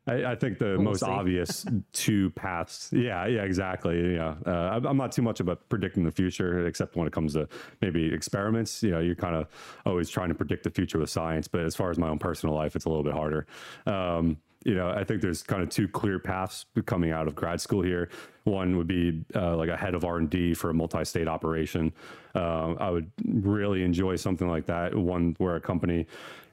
[0.07, 1.07] I, I, think the We'll most see.
[1.07, 2.91] obvious two paths.
[2.93, 4.15] Yeah, yeah, exactly.
[4.17, 7.33] Yeah, uh, I'm- I'm not too much about predicting the future, except when it comes
[7.35, 7.49] to
[7.81, 8.83] maybe experiments.
[8.83, 9.47] You know, you're kind of
[9.87, 12.55] always trying to predict the future with science, but as far as my own personal
[12.55, 13.47] life, it's a little bit harder.
[13.87, 17.61] Um, you know, I think there's kind of two clear paths coming out of grad
[17.61, 18.09] school here.
[18.45, 21.93] One would be uh, like a head of R and D for a multi-state operation.
[22.35, 24.95] Uh, I would really enjoy something like that.
[24.95, 26.07] One where a company,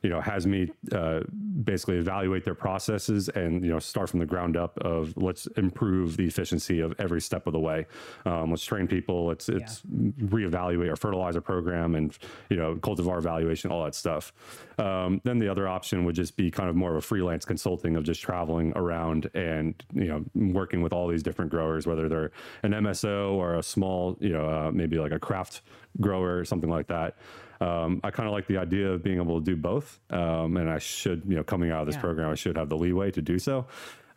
[0.04, 1.22] you know, has me uh,
[1.64, 6.18] basically evaluate their processes and you know start from the ground up of let's improve
[6.18, 7.88] the efficiency of every step of the way.
[8.26, 9.26] Um, let's train people.
[9.26, 12.16] Let's it's reevaluate our fertilizer program and
[12.50, 14.34] you know cultivar evaluation, all that stuff.
[14.78, 17.96] Um, then the other option would just be kind of more of a freelance consulting
[17.96, 22.32] of just traveling around and you know working with all these different growers, whether they're
[22.64, 25.62] an MSO or a small, you know, uh, maybe like a craft
[26.00, 27.16] grower or something like that.
[27.60, 30.68] Um, I kind of like the idea of being able to do both, um, and
[30.68, 32.02] I should, you know, coming out of this Yeah.
[32.02, 33.68] program, I should have the leeway to do so.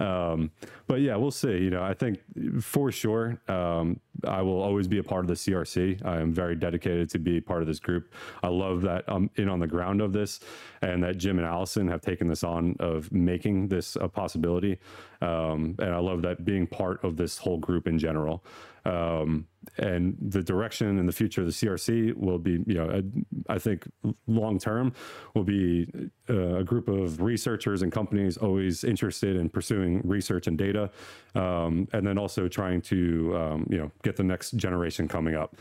[0.00, 0.50] Um,
[0.86, 1.52] but yeah, we'll see.
[1.52, 2.18] You know, I think
[2.60, 6.04] for sure, um, I will always be a part of the CRC.
[6.04, 8.12] I am very dedicated to be part of this group.
[8.42, 10.40] I love that I'm in on the ground of this,
[10.82, 14.78] and that Jim and Allison have taken this on of making this a possibility.
[15.20, 18.44] Um, and I love that being part of this whole group in general.
[18.84, 19.46] Um,
[19.78, 23.02] and the direction and the future of the CRC will be, you know,
[23.48, 23.88] I think
[24.26, 24.92] long term
[25.34, 25.88] will be
[26.28, 30.90] uh, a group of researchers and companies always interested in pursuing research and data,
[31.34, 35.56] um, and then also trying to, um, you know, get the next generation coming up.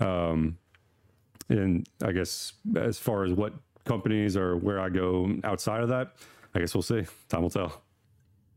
[0.00, 0.58] Um,
[1.48, 3.54] and I guess as far as what
[3.84, 6.12] companies or where I go outside of that,
[6.54, 7.04] I guess we'll see.
[7.28, 7.82] Time will tell.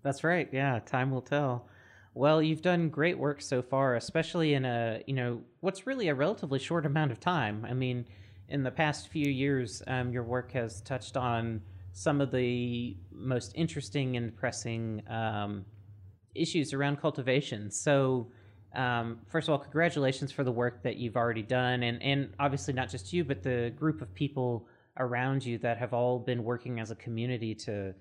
[0.03, 0.49] That's right.
[0.51, 1.67] Yeah, time will tell.
[2.13, 6.15] Well, you've done great work so far, especially in a you know what's really a
[6.15, 7.65] relatively short amount of time.
[7.67, 8.05] I mean,
[8.49, 11.61] in the past few years, um, your work has touched on
[11.93, 15.65] some of the most interesting and pressing um,
[16.35, 17.71] issues around cultivation.
[17.71, 18.27] So,
[18.75, 22.73] um, first of all, congratulations for the work that you've already done, and and obviously
[22.73, 26.81] not just you, but the group of people around you that have all been working
[26.81, 27.93] as a community to,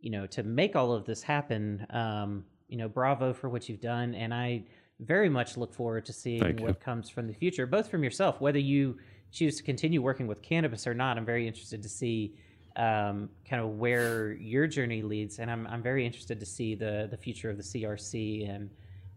[0.00, 1.86] you know, to make all of this happen.
[1.90, 4.64] Um, you know, bravo for what you've done, and I
[5.00, 8.58] very much look forward to seeing what comes from the future, both from yourself, whether
[8.58, 8.96] you
[9.30, 11.18] choose to continue working with cannabis or not.
[11.18, 12.34] I'm very interested to see
[12.76, 17.08] um, kind of where your journey leads, and I'm I'm very interested to see the
[17.10, 18.70] the future of the CRC, and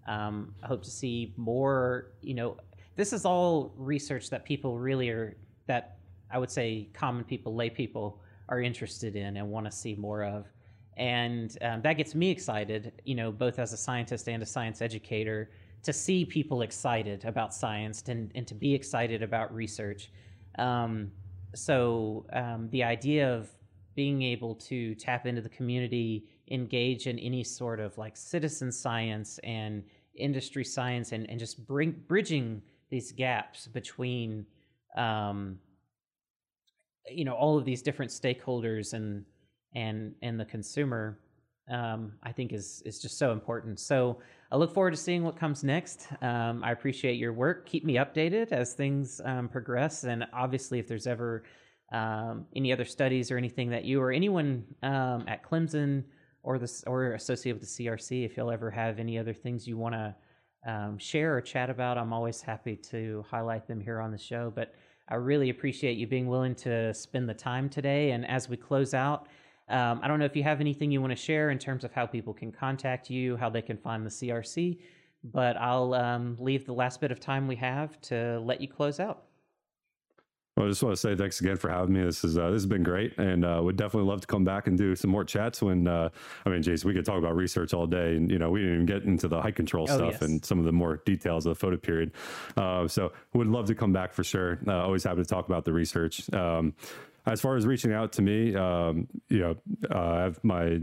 [0.05, 2.11] um, I hope to see more.
[2.21, 2.57] You know,
[2.97, 5.37] this is all research that people really are
[5.67, 5.95] that
[6.29, 10.25] I would say common people, lay people are interested in and want to see more
[10.25, 10.45] of
[10.97, 14.81] and um, that gets me excited you know both as a scientist and a science
[14.81, 15.49] educator
[15.85, 20.09] to see people excited about science and, and to be excited about research.
[20.57, 21.11] Um,
[21.53, 23.49] so um, the idea of
[23.95, 29.39] being able to tap into the community engage in any sort of like citizen science
[29.43, 29.83] and
[30.15, 34.45] industry science and, and just bring bridging these gaps between
[34.97, 35.59] um,
[37.09, 39.23] you know all of these different stakeholders and
[39.75, 41.19] and and the consumer
[41.69, 43.79] um, I think is is just so important.
[43.79, 44.19] So
[44.51, 46.07] I look forward to seeing what comes next.
[46.21, 47.65] Um, I appreciate your work.
[47.65, 51.43] Keep me updated as things um, progress, and obviously, if there's ever
[51.91, 56.03] um, any other studies or anything that you or anyone um, at Clemson
[56.43, 59.77] or this or associated with the CRC, if you'll ever have any other things you
[59.77, 60.15] want to
[60.67, 64.51] um, share or chat about, I'm always happy to highlight them here on the show.
[64.53, 64.73] But
[65.09, 68.11] I really appreciate you being willing to spend the time today.
[68.11, 69.27] And as we close out.
[69.67, 71.91] Um, I don't know if you have anything you want to share in terms of
[71.91, 74.77] how people can contact you, how they can find the CRC,
[75.23, 78.99] but I'll um, leave the last bit of time we have to let you close
[78.99, 79.23] out.
[80.55, 82.01] Well, I just want to say thanks again for having me.
[82.01, 84.67] This is uh, this has been great, and uh, would definitely love to come back
[84.67, 85.61] and do some more chats.
[85.61, 86.07] When uh,
[86.45, 88.73] I mean, Jason, we could talk about research all day, and you know, we didn't
[88.75, 90.21] even get into the height control oh, stuff yes.
[90.21, 92.13] and some of the more details of the photo period.
[92.55, 94.57] Uh, so, would love to come back for sure.
[94.65, 96.33] Uh, always happy to talk about the research.
[96.33, 96.73] Um,
[97.25, 99.55] as far as reaching out to me, um, you know,
[99.93, 100.79] uh, I have my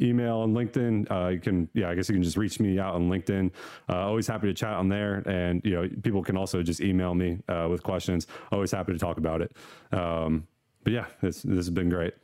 [0.00, 1.10] email on LinkedIn.
[1.10, 3.50] Uh, you can, yeah, I guess you can just reach me out on LinkedIn.
[3.88, 7.14] Uh, always happy to chat on there, and you know, people can also just email
[7.14, 8.26] me uh, with questions.
[8.52, 9.56] Always happy to talk about it.
[9.92, 10.46] Um,
[10.84, 12.14] but yeah, this this has been great.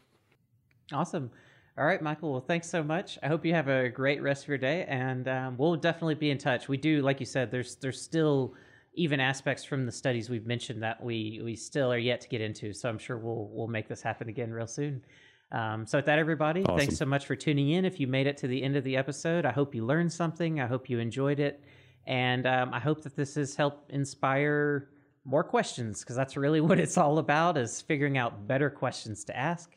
[0.93, 1.31] Awesome.
[1.79, 2.33] All right, Michael.
[2.33, 3.19] Well, thanks so much.
[3.23, 6.31] I hope you have a great rest of your day, and um, we'll definitely be
[6.31, 6.69] in touch.
[6.69, 8.55] We do, like you said, there's there's still
[8.95, 12.41] even aspects from the studies we've mentioned that we we still are yet to get
[12.41, 12.73] into.
[12.73, 15.03] So I'm sure we'll we'll make this happen again real soon.
[15.51, 16.79] Um, so with that, everybody, awesome.
[16.79, 17.85] thanks so much for tuning in.
[17.85, 20.61] If you made it to the end of the episode, I hope you learned something.
[20.61, 21.63] I hope you enjoyed it,
[22.07, 24.89] and um, I hope that this has helped inspire
[25.25, 29.37] more questions because that's really what it's all about: is figuring out better questions to
[29.37, 29.71] ask.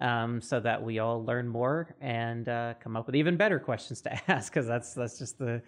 [0.00, 4.00] Um, so that we all learn more and uh, come up with even better questions
[4.02, 5.60] to ask, because that's that's just the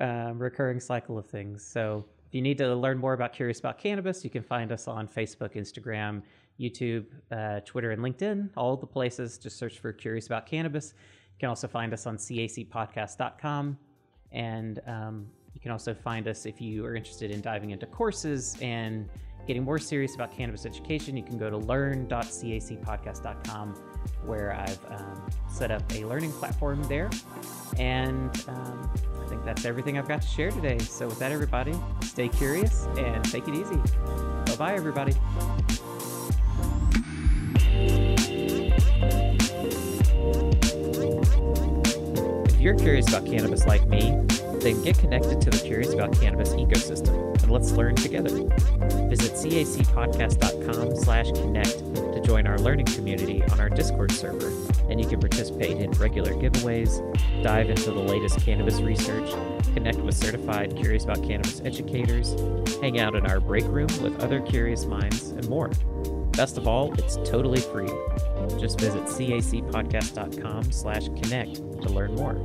[0.00, 1.62] uh, recurring cycle of things.
[1.62, 4.88] So if you need to learn more about Curious About Cannabis, you can find us
[4.88, 6.22] on Facebook, Instagram,
[6.58, 8.50] YouTube, uh, Twitter, and LinkedIn.
[8.56, 9.38] All the places.
[9.38, 10.94] Just search for Curious About Cannabis.
[10.96, 13.78] You can also find us on cacpodcast.com.
[14.32, 18.56] And um, you can also find us if you are interested in diving into courses
[18.60, 19.08] and
[19.46, 21.16] getting more serious about cannabis education.
[21.16, 27.10] You can go to learn.cacpodcast.com where I've um, set up a learning platform there.
[27.78, 28.90] And um,
[29.22, 30.78] I think that's everything I've got to share today.
[30.78, 33.76] So, with that, everybody, stay curious and take it easy.
[34.46, 35.14] Bye bye, everybody.
[42.48, 44.18] If you're curious about cannabis like me,
[44.60, 48.30] then get connected to the Curious About Cannabis ecosystem and let's learn together.
[49.08, 54.52] Visit cacpodcast.com slash connect to join our learning community on our Discord server,
[54.90, 57.00] and you can participate in regular giveaways,
[57.42, 59.30] dive into the latest cannabis research,
[59.74, 62.34] connect with certified Curious About Cannabis educators,
[62.80, 65.70] hang out in our break room with other curious minds, and more.
[66.32, 67.90] Best of all, it's totally free.
[68.58, 72.42] Just visit cacpodcast.com slash connect to learn more.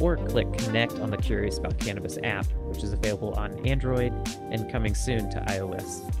[0.00, 4.12] Or click connect on the Curious About Cannabis app, which is available on Android
[4.50, 6.12] and coming soon to iOS.